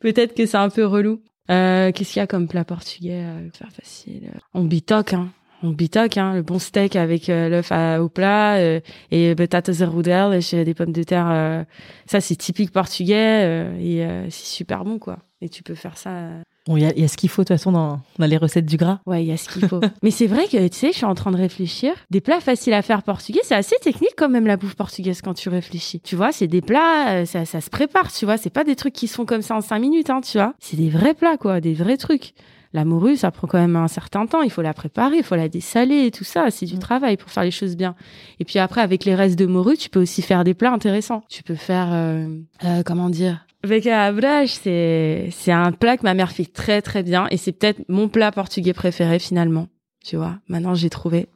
peut-être 0.00 0.34
que 0.34 0.46
c'est 0.46 0.56
un 0.56 0.70
peu 0.70 0.84
relou. 0.84 1.20
Euh, 1.50 1.92
Qu'est-ce 1.92 2.12
qu'il 2.14 2.20
y 2.20 2.22
a 2.22 2.26
comme 2.26 2.48
plat 2.48 2.64
portugais 2.64 3.22
euh, 3.22 3.48
faire 3.52 3.70
facile 3.70 4.30
On 4.52 4.64
bitoque, 4.64 5.12
hein. 5.14 5.28
On 5.62 5.70
bitoque, 5.70 6.18
hein. 6.18 6.34
Le 6.34 6.42
bon 6.42 6.58
steak 6.58 6.96
avec 6.96 7.28
euh, 7.30 7.48
l'œuf 7.48 7.72
au 8.00 8.08
plat 8.08 8.56
euh, 8.56 8.80
et 9.10 9.34
batatas 9.34 9.84
roudel, 9.86 10.40
et 10.52 10.64
des 10.64 10.74
pommes 10.74 10.92
de 10.92 11.02
terre. 11.02 11.28
euh, 11.30 11.64
ça, 12.06 12.20
c'est 12.20 12.36
typique 12.36 12.72
portugais 12.72 13.42
euh, 13.44 13.78
et 13.80 14.04
euh, 14.04 14.24
c'est 14.28 14.44
super 14.46 14.84
bon, 14.84 14.98
quoi. 14.98 15.18
Et 15.40 15.48
tu 15.48 15.62
peux 15.62 15.74
faire 15.74 15.96
ça. 15.96 16.28
Bon, 16.66 16.76
il 16.76 16.82
y 16.82 17.00
y 17.00 17.04
a 17.04 17.08
ce 17.08 17.16
qu'il 17.16 17.28
faut 17.28 17.42
de 17.42 17.46
toute 17.48 17.56
façon 17.56 17.70
dans, 17.72 18.00
dans 18.18 18.26
les 18.26 18.36
recettes 18.36 18.66
du 18.66 18.76
gras. 18.76 18.98
Ouais, 19.06 19.22
il 19.24 19.28
y 19.28 19.32
a 19.32 19.36
ce 19.36 19.48
qu'il 19.48 19.68
faut. 19.68 19.80
Mais 20.02 20.10
c'est 20.10 20.26
vrai 20.26 20.46
que, 20.48 20.66
tu 20.68 20.76
sais, 20.76 20.88
je 20.92 20.96
suis 20.96 21.04
en 21.04 21.14
train 21.14 21.30
de 21.30 21.36
réfléchir. 21.36 21.92
Des 22.10 22.20
plats 22.20 22.40
faciles 22.40 22.72
à 22.74 22.82
faire 22.82 23.02
portugais, 23.02 23.40
c'est 23.44 23.54
assez 23.54 23.76
technique 23.82 24.14
quand 24.16 24.28
même 24.28 24.46
la 24.46 24.56
bouffe 24.56 24.74
portugaise 24.74 25.20
quand 25.22 25.34
tu 25.34 25.48
réfléchis. 25.48 26.00
Tu 26.00 26.16
vois, 26.16 26.32
c'est 26.32 26.48
des 26.48 26.62
plats, 26.62 27.10
euh, 27.10 27.24
ça, 27.24 27.44
ça 27.44 27.60
se 27.60 27.70
prépare, 27.70 28.12
tu 28.12 28.24
vois. 28.24 28.36
C'est 28.36 28.50
pas 28.50 28.64
des 28.64 28.74
trucs 28.76 28.94
qui 28.94 29.06
se 29.06 29.14
font 29.14 29.24
comme 29.26 29.42
ça 29.42 29.54
en 29.54 29.60
cinq 29.60 29.78
minutes, 29.78 30.10
hein, 30.10 30.20
tu 30.20 30.38
vois. 30.38 30.54
C'est 30.58 30.76
des 30.76 30.90
vrais 30.90 31.14
plats, 31.14 31.36
quoi, 31.36 31.60
des 31.60 31.74
vrais 31.74 31.96
trucs. 31.96 32.32
La 32.72 32.84
morue, 32.84 33.16
ça 33.16 33.30
prend 33.30 33.46
quand 33.46 33.58
même 33.58 33.76
un 33.76 33.88
certain 33.88 34.26
temps. 34.26 34.42
Il 34.42 34.50
faut 34.50 34.60
la 34.60 34.74
préparer, 34.74 35.18
il 35.18 35.22
faut 35.22 35.36
la 35.36 35.48
dessaler 35.48 36.06
et 36.06 36.10
tout 36.10 36.24
ça. 36.24 36.50
C'est 36.50 36.66
du 36.66 36.74
Mm. 36.76 36.80
travail 36.80 37.16
pour 37.16 37.30
faire 37.30 37.44
les 37.44 37.50
choses 37.52 37.74
bien. 37.76 37.94
Et 38.40 38.44
puis 38.44 38.58
après, 38.58 38.80
avec 38.82 39.04
les 39.06 39.14
restes 39.14 39.38
de 39.38 39.46
morue, 39.46 39.76
tu 39.78 39.88
peux 39.88 40.02
aussi 40.02 40.20
faire 40.20 40.42
des 40.44 40.52
plats 40.52 40.72
intéressants. 40.72 41.22
Tu 41.30 41.42
peux 41.42 41.54
faire, 41.54 41.88
euh, 41.92 42.26
euh, 42.64 42.82
comment 42.84 43.08
dire 43.08 43.45
Un 43.70 43.92
abrage, 43.92 44.50
c'est 44.50 45.28
c'est 45.30 45.52
un 45.52 45.72
plat 45.72 45.96
que 45.96 46.02
ma 46.02 46.14
mère 46.14 46.30
fait 46.32 46.44
très 46.44 46.82
très 46.82 47.02
bien 47.02 47.26
et 47.30 47.36
c'est 47.36 47.52
peut-être 47.52 47.82
mon 47.88 48.08
plat 48.08 48.32
portugais 48.32 48.72
préféré 48.72 49.18
finalement. 49.18 49.68
Tu 50.04 50.16
vois, 50.16 50.38
maintenant 50.48 50.76
j'ai 50.76 50.88
trouvé. 50.88 51.26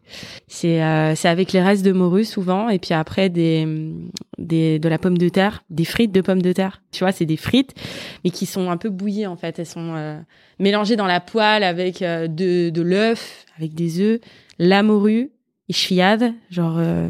C'est 0.47 0.81
euh, 0.83 1.17
c'est 1.17 1.29
avec 1.29 1.53
les 1.53 1.61
restes 1.61 1.85
de 1.85 1.91
morue 1.91 2.25
souvent 2.25 2.69
et 2.69 2.79
puis 2.79 2.95
après 2.95 3.29
des 3.29 3.67
des 4.39 4.79
de 4.79 4.89
la 4.89 4.99
pomme 4.99 5.19
de 5.19 5.29
terre, 5.29 5.65
des 5.71 5.85
frites 5.85 6.13
de 6.13 6.21
pommes 6.21 6.43
de 6.43 6.53
terre. 6.53 6.81
Tu 6.93 7.03
vois, 7.03 7.11
c'est 7.11 7.27
des 7.27 7.37
frites 7.37 7.75
mais 8.23 8.31
qui 8.31 8.47
sont 8.47 8.71
un 8.71 8.77
peu 8.77 8.89
bouillies 8.89 9.27
en 9.27 9.37
fait. 9.37 9.59
Elles 9.59 9.67
sont 9.67 9.95
euh, 9.97 10.21
mélangées 10.61 10.95
dans 10.95 11.09
la 11.09 11.19
poêle 11.19 11.65
avec 11.65 12.01
euh, 12.01 12.29
de 12.29 12.71
de 12.71 12.83
l'œuf, 12.83 13.45
avec 13.59 13.75
des 13.75 14.01
œufs, 14.01 14.21
la 14.61 14.85
morue, 14.85 15.33
et 15.69 15.73
chfiade, 15.73 16.33
genre 16.51 16.77
euh, 16.79 17.09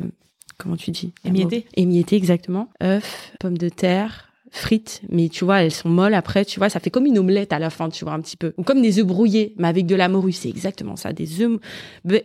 comment 0.56 0.76
tu 0.76 0.92
dis? 0.92 1.12
Émietté 1.26 1.66
Émietté, 1.76 2.16
exactement. 2.16 2.68
œufs, 2.82 3.32
pommes 3.38 3.58
de 3.58 3.68
terre, 3.68 4.29
frites, 4.50 5.00
mais 5.08 5.28
tu 5.28 5.44
vois, 5.44 5.62
elles 5.62 5.70
sont 5.72 5.88
molles 5.88 6.14
après, 6.14 6.44
tu 6.44 6.58
vois, 6.58 6.68
ça 6.68 6.80
fait 6.80 6.90
comme 6.90 7.06
une 7.06 7.18
omelette 7.18 7.52
à 7.52 7.58
la 7.58 7.70
fin, 7.70 7.88
tu 7.88 8.04
vois, 8.04 8.14
un 8.14 8.20
petit 8.20 8.36
peu. 8.36 8.52
Ou 8.56 8.62
comme 8.62 8.82
des 8.82 8.98
œufs 8.98 9.06
brouillés, 9.06 9.54
mais 9.58 9.68
avec 9.68 9.86
de 9.86 9.94
la 9.94 10.08
morue, 10.08 10.32
c'est 10.32 10.48
exactement 10.48 10.96
ça. 10.96 11.12
Des 11.12 11.40
œufs, 11.42 11.58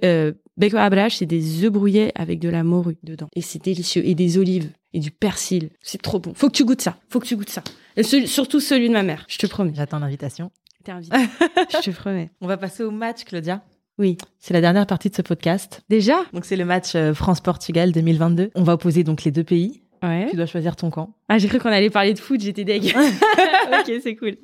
euh, 0.03 0.31
brâche, 0.57 1.17
c'est 1.17 1.25
des 1.25 1.63
œufs 1.63 1.71
brouillés 1.71 2.11
avec 2.15 2.39
de 2.39 2.49
la 2.49 2.63
morue 2.63 2.97
dedans. 3.03 3.27
Et 3.35 3.41
c'est 3.41 3.63
délicieux. 3.63 4.01
Et 4.05 4.15
des 4.15 4.37
olives. 4.37 4.69
Et 4.93 4.99
du 4.99 5.11
persil. 5.11 5.69
C'est 5.81 6.01
trop 6.01 6.19
bon. 6.19 6.33
Faut 6.33 6.47
que 6.47 6.53
tu 6.55 6.63
goûtes 6.63 6.81
ça. 6.81 6.97
Faut 7.09 7.19
que 7.19 7.27
tu 7.27 7.35
goûtes 7.35 7.49
ça. 7.49 7.63
Et 7.97 8.03
celui- 8.03 8.27
surtout 8.27 8.61
celui 8.61 8.87
de 8.87 8.93
ma 8.93 9.03
mère. 9.03 9.25
Je 9.27 9.37
te 9.37 9.45
promets. 9.45 9.73
J'attends 9.75 9.99
l'invitation. 9.99 10.51
T'es 10.85 10.93
invité. 10.93 11.17
Je 11.73 11.91
te 11.91 11.95
promets. 11.95 12.29
On 12.41 12.47
va 12.47 12.55
passer 12.57 12.83
au 12.83 12.91
match, 12.91 13.25
Claudia. 13.25 13.61
Oui. 13.97 14.17
C'est 14.39 14.53
la 14.53 14.61
dernière 14.61 14.85
partie 14.87 15.09
de 15.09 15.15
ce 15.15 15.21
podcast. 15.21 15.81
Déjà? 15.89 16.17
Donc 16.33 16.45
c'est 16.45 16.55
le 16.55 16.63
match 16.65 16.95
euh, 16.95 17.13
France-Portugal 17.13 17.91
2022. 17.91 18.51
On 18.55 18.63
va 18.63 18.73
opposer 18.73 19.03
donc 19.03 19.23
les 19.23 19.31
deux 19.31 19.43
pays. 19.43 19.81
Ouais. 20.05 20.27
Tu 20.29 20.35
dois 20.35 20.45
choisir 20.45 20.75
ton 20.75 20.89
camp. 20.89 21.15
Ah, 21.29 21.37
j'ai 21.37 21.47
cru 21.47 21.59
qu'on 21.59 21.69
allait 21.69 21.89
parler 21.89 22.13
de 22.13 22.19
foot, 22.19 22.39
j'étais 22.39 22.63
deg. 22.63 22.95
ok, 22.95 23.91
c'est 24.01 24.15
cool. 24.15 24.35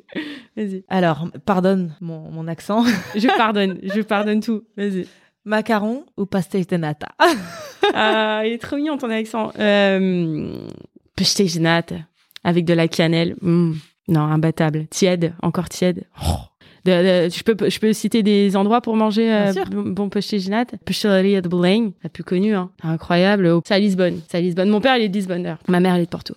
Vas-y. 0.56 0.84
Alors, 0.88 1.28
pardonne 1.46 1.96
mon, 2.02 2.32
mon 2.32 2.48
accent. 2.48 2.84
Je 3.16 3.28
pardonne, 3.38 3.80
je 3.84 4.02
pardonne 4.02 4.40
tout. 4.42 4.64
Vas-y. 4.78 5.08
Macaron 5.46 6.06
ou 6.18 6.26
pastéis 6.26 6.66
de 6.66 6.78
nata? 6.78 7.10
Ah, 7.94 8.44
il 8.46 8.54
est 8.54 8.58
trop 8.58 8.78
mignon 8.78 8.98
ton 8.98 9.10
accent. 9.10 9.52
Euh, 9.60 10.56
de 11.18 11.60
nata 11.60 11.96
avec 12.44 12.64
de 12.64 12.74
la 12.74 12.88
cannelle. 12.88 13.36
Mm. 13.42 13.74
Non, 14.08 14.22
imbattable. 14.22 14.88
Tiède, 14.88 15.34
encore 15.42 15.68
tiède. 15.68 16.06
Oh. 16.24 16.51
De- 16.86 17.26
de- 17.28 17.30
je, 17.30 17.44
peux, 17.44 17.70
je 17.70 17.80
peux 17.80 17.94
citer 17.94 18.24
des 18.24 18.56
endroits 18.58 18.82
pour 18.82 18.96
manger 18.96 19.32
euh, 19.32 19.54
bon, 19.72 19.84
bon 19.84 20.10
pêche 20.10 20.26
de 21.42 21.48
Belém, 21.48 21.92
la 22.04 22.10
plus 22.10 22.24
connue. 22.24 22.56
Hein. 22.56 22.72
Incroyable. 22.84 23.50
C'est 23.66 23.74
à 23.76 23.80
Lisbonne. 23.80 24.20
C'est 24.28 24.38
à 24.38 24.42
Lisbonne. 24.42 24.70
Mon 24.70 24.82
père, 24.82 24.98
il 24.98 25.04
est 25.04 25.10
de 25.10 25.14
Lisbonne. 25.14 25.44
d'ailleurs. 25.44 25.60
Ma 25.68 25.80
mère, 25.80 25.94
elle 25.96 26.02
est 26.02 26.06
de 26.06 26.10
Porto. 26.10 26.34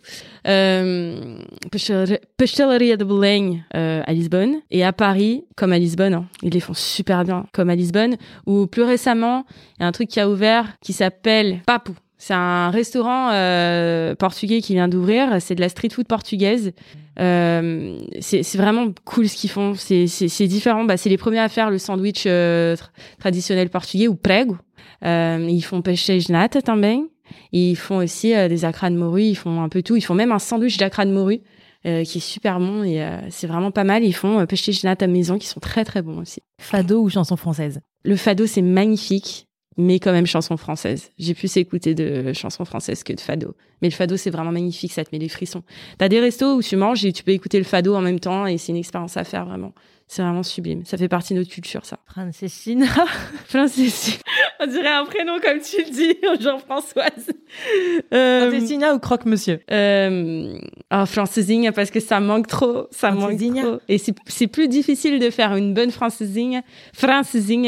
Euh, 0.46 1.38
Pêcherie 1.70 2.96
de 2.96 3.04
Belém 3.04 3.62
euh, 3.74 4.02
à 4.06 4.12
Lisbonne. 4.12 4.56
Et 4.70 4.84
à 4.84 4.92
Paris, 4.92 5.44
comme 5.56 5.72
à 5.72 5.78
Lisbonne. 5.78 6.14
hein. 6.14 6.26
Ils 6.42 6.52
les 6.52 6.60
font 6.60 6.74
super 6.74 7.24
bien, 7.24 7.46
comme 7.52 7.70
à 7.70 7.74
Lisbonne. 7.74 8.16
Ou 8.46 8.66
plus 8.66 8.82
récemment, 8.82 9.44
il 9.78 9.82
y 9.82 9.84
a 9.84 9.88
un 9.88 9.92
truc 9.92 10.08
qui 10.08 10.20
a 10.20 10.28
ouvert 10.28 10.66
qui 10.82 10.92
s'appelle 10.92 11.60
Papu. 11.66 11.92
C'est 12.26 12.32
un 12.32 12.70
restaurant 12.70 13.32
euh, 13.32 14.14
portugais 14.14 14.62
qui 14.62 14.72
vient 14.72 14.88
d'ouvrir. 14.88 15.42
C'est 15.42 15.54
de 15.54 15.60
la 15.60 15.68
street 15.68 15.90
food 15.90 16.06
portugaise. 16.06 16.72
Euh, 17.20 17.98
c'est 18.18 18.56
vraiment 18.56 18.86
cool 19.04 19.28
ce 19.28 19.36
qu'ils 19.36 19.50
font. 19.50 19.74
C'est 19.74 20.46
différent. 20.46 20.84
Bah, 20.84 20.96
c'est 20.96 21.10
les 21.10 21.18
premiers 21.18 21.40
à 21.40 21.50
faire 21.50 21.68
le 21.68 21.76
sandwich 21.76 22.24
euh, 22.24 22.76
tra- 22.76 22.88
traditionnel 23.18 23.68
portugais 23.68 24.08
ou 24.08 24.14
prego. 24.14 24.56
Euh, 25.04 25.46
ils 25.50 25.60
font 25.60 25.82
peixe 25.82 26.30
nata 26.30 26.62
também. 26.62 27.08
Ils 27.52 27.76
font 27.76 27.98
aussi 27.98 28.34
euh, 28.34 28.48
des 28.48 28.64
acras 28.64 28.88
de 28.88 28.96
morue. 28.96 29.24
Ils 29.24 29.36
font 29.36 29.60
un 29.60 29.68
peu 29.68 29.82
tout. 29.82 29.96
Ils 29.96 30.00
font 30.00 30.14
même 30.14 30.32
un 30.32 30.38
sandwich 30.38 30.78
d'acras 30.78 31.04
de 31.04 31.12
morue 31.12 31.42
euh, 31.84 32.04
qui 32.04 32.18
est 32.18 32.22
super 32.22 32.58
bon 32.58 32.84
et 32.84 33.02
euh, 33.02 33.18
c'est 33.28 33.46
vraiment 33.46 33.70
pas 33.70 33.84
mal. 33.84 34.02
Ils 34.02 34.14
font 34.14 34.38
euh, 34.38 34.46
de 34.46 34.86
nata 34.86 35.06
maison 35.06 35.36
qui 35.36 35.46
sont 35.46 35.60
très 35.60 35.84
très 35.84 36.00
bons 36.00 36.22
aussi. 36.22 36.40
Fado 36.58 37.02
ou 37.02 37.10
chanson 37.10 37.36
française? 37.36 37.80
Le 38.02 38.16
fado, 38.16 38.46
c'est 38.46 38.62
magnifique, 38.62 39.46
mais 39.76 39.98
quand 39.98 40.12
même 40.12 40.26
chanson 40.26 40.56
française. 40.56 41.10
J'ai 41.18 41.34
plus 41.34 41.56
écouté 41.56 41.94
de 41.94 42.32
chansons 42.32 42.64
françaises 42.64 43.02
que 43.02 43.12
de 43.12 43.20
fado. 43.20 43.54
Mais 43.82 43.88
le 43.88 43.94
fado, 43.94 44.16
c'est 44.16 44.30
vraiment 44.30 44.52
magnifique, 44.52 44.92
ça 44.92 45.04
te 45.04 45.10
met 45.12 45.18
les 45.18 45.28
frissons. 45.28 45.62
T'as 45.98 46.08
des 46.08 46.20
restos 46.20 46.56
où 46.56 46.62
tu 46.62 46.76
manges 46.76 47.04
et 47.04 47.12
tu 47.12 47.22
peux 47.22 47.32
écouter 47.32 47.58
le 47.58 47.64
fado 47.64 47.94
en 47.94 48.00
même 48.00 48.20
temps 48.20 48.46
et 48.46 48.58
c'est 48.58 48.72
une 48.72 48.78
expérience 48.78 49.16
à 49.16 49.24
faire 49.24 49.44
vraiment. 49.44 49.72
C'est 50.06 50.22
vraiment 50.22 50.42
sublime. 50.42 50.84
Ça 50.84 50.96
fait 50.96 51.08
partie 51.08 51.32
de 51.34 51.38
notre 51.38 51.50
culture, 51.50 51.84
ça. 51.84 51.98
Francescina 52.06 52.86
Francesina. 53.46 54.16
On 54.60 54.66
dirait 54.66 54.92
un 54.92 55.04
prénom 55.04 55.34
comme 55.42 55.58
tu 55.60 55.82
le 55.82 55.90
dis, 55.90 56.16
Jean-Françoise. 56.42 57.30
Euh, 58.12 58.50
Francescina 58.50 58.94
ou 58.94 58.98
croque-monsieur? 58.98 59.60
euh, 59.70 60.58
ah, 60.90 61.04
parce 61.74 61.90
que 61.90 62.00
ça 62.00 62.20
manque 62.20 62.46
trop, 62.46 62.86
ça 62.90 63.10
manque 63.10 63.38
trop. 63.38 63.78
Et 63.88 63.98
c'est 63.98 64.46
plus 64.46 64.68
difficile 64.68 65.18
de 65.18 65.30
faire 65.30 65.56
une 65.56 65.74
bonne 65.74 65.90
francesinha 65.90 66.62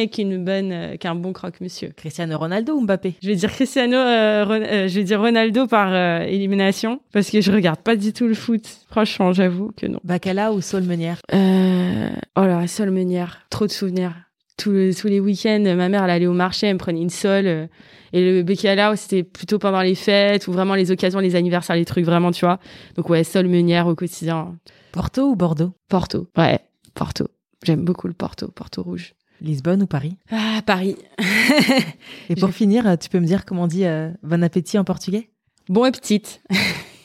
qu'une 0.07 0.45
bonne, 0.45 0.73
euh, 0.73 0.97
qu'un 0.97 1.15
bon 1.15 1.33
croque-monsieur. 1.33 1.93
Cristiano 1.97 2.39
Ronaldo 2.39 2.75
ou 2.75 2.83
Mbappé? 2.83 3.15
Je 3.23 3.29
vais 3.29 3.35
dire 3.37 3.51
Cristiano, 3.51 3.97
euh, 3.97 4.45
Ron- 4.45 4.63
euh, 4.63 4.89
je 4.89 4.95
vais 4.99 5.05
dire 5.05 5.21
Ronaldo 5.21 5.67
par 5.67 5.95
élimination 6.23 7.01
parce 7.13 7.31
que 7.31 7.41
je 7.41 7.51
regarde 7.51 7.81
pas 7.81 7.97
du 7.97 8.13
tout 8.13 8.27
le 8.27 8.35
foot. 8.35 8.63
Franchement, 8.91 9.33
j'avoue 9.33 9.73
que 9.77 9.87
non. 9.87 10.01
Bacala 10.05 10.53
ou 10.53 10.61
Saul 10.61 10.83
Meunière 10.83 11.19
Euh, 11.35 12.09
oh 12.37 12.41
là, 12.43 12.61
la 12.61 12.67
seule 12.67 12.91
meunière, 12.91 13.47
trop 13.51 13.67
de 13.67 13.73
souvenirs. 13.73 14.15
Tous 14.57 14.73
les, 14.73 14.95
tous 14.95 15.09
les 15.09 15.21
week-ends, 15.21 15.63
ma 15.77 15.89
mère, 15.89 16.05
elle 16.05 16.11
allait 16.11 16.27
au 16.27 16.33
marché, 16.33 16.67
elle 16.67 16.75
me 16.75 16.79
prenait 16.79 17.03
une 17.03 17.11
sole. 17.11 17.47
euh, 17.47 17.67
et 18.13 18.33
le 18.33 18.43
bacalao, 18.43 18.97
c'était 18.97 19.23
plutôt 19.23 19.59
pendant 19.59 19.83
les 19.83 19.95
fêtes 19.95 20.49
ou 20.49 20.53
vraiment 20.53 20.75
les 20.75 20.91
occasions, 20.91 21.19
les 21.19 21.35
anniversaires, 21.37 21.77
les 21.77 21.85
trucs 21.85 22.05
vraiment, 22.07 22.31
tu 22.31 22.45
vois. 22.47 22.59
Donc 22.95 23.11
ouais, 23.11 23.25
seule 23.25 23.49
meunière 23.49 23.87
au 23.87 23.95
quotidien. 23.95 24.57
Porto 24.93 25.31
ou 25.31 25.37
Bordeaux? 25.37 25.73
Porto, 25.89 26.29
ouais, 26.39 26.61
Porto. 26.95 27.29
J'aime 27.65 27.85
beaucoup 27.85 28.07
le 28.07 28.15
Porto, 28.15 28.49
Porto 28.49 28.83
rouge. 28.83 29.15
Lisbonne 29.43 29.83
ou 29.83 29.87
Paris? 29.87 30.17
Ah, 30.31 30.63
Paris. 30.65 30.97
Et 32.31 32.37
pour 32.37 32.51
finir, 32.51 32.97
tu 32.99 33.11
peux 33.11 33.21
me 33.21 33.27
dire 33.27 33.45
comment 33.45 33.65
on 33.65 33.67
dit 33.67 33.85
euh, 33.85 34.11
bon 34.23 34.43
appétit 34.43 34.79
en 34.79 34.85
portugais? 34.85 35.29
Bon 35.69 35.83
appétit. 35.83 36.23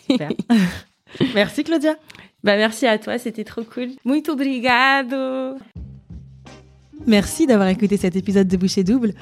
Super. 0.10 0.30
Merci 1.36 1.66
Claudia. 1.66 1.96
Bah 2.44 2.58
merci 2.58 2.88
à 2.88 2.98
toi, 2.98 3.18
c'était 3.18 3.44
trop 3.44 3.64
cool. 3.64 3.90
Muito 4.04 4.32
obrigado. 4.32 5.58
Merci 7.06 7.48
d'avoir 7.48 7.68
écouté 7.68 7.98
cet 7.98 8.16
épisode 8.16 8.48
de 8.48 8.58
Boucher 8.58 8.84
Double. 8.84 9.14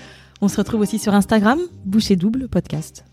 On 0.42 0.48
se 0.48 0.58
retrouve 0.58 0.82
aussi 0.82 1.00
sur 1.00 1.14
Instagram, 1.14 1.60
Boucher 1.86 2.16
Double 2.16 2.48
Podcast. 2.48 3.09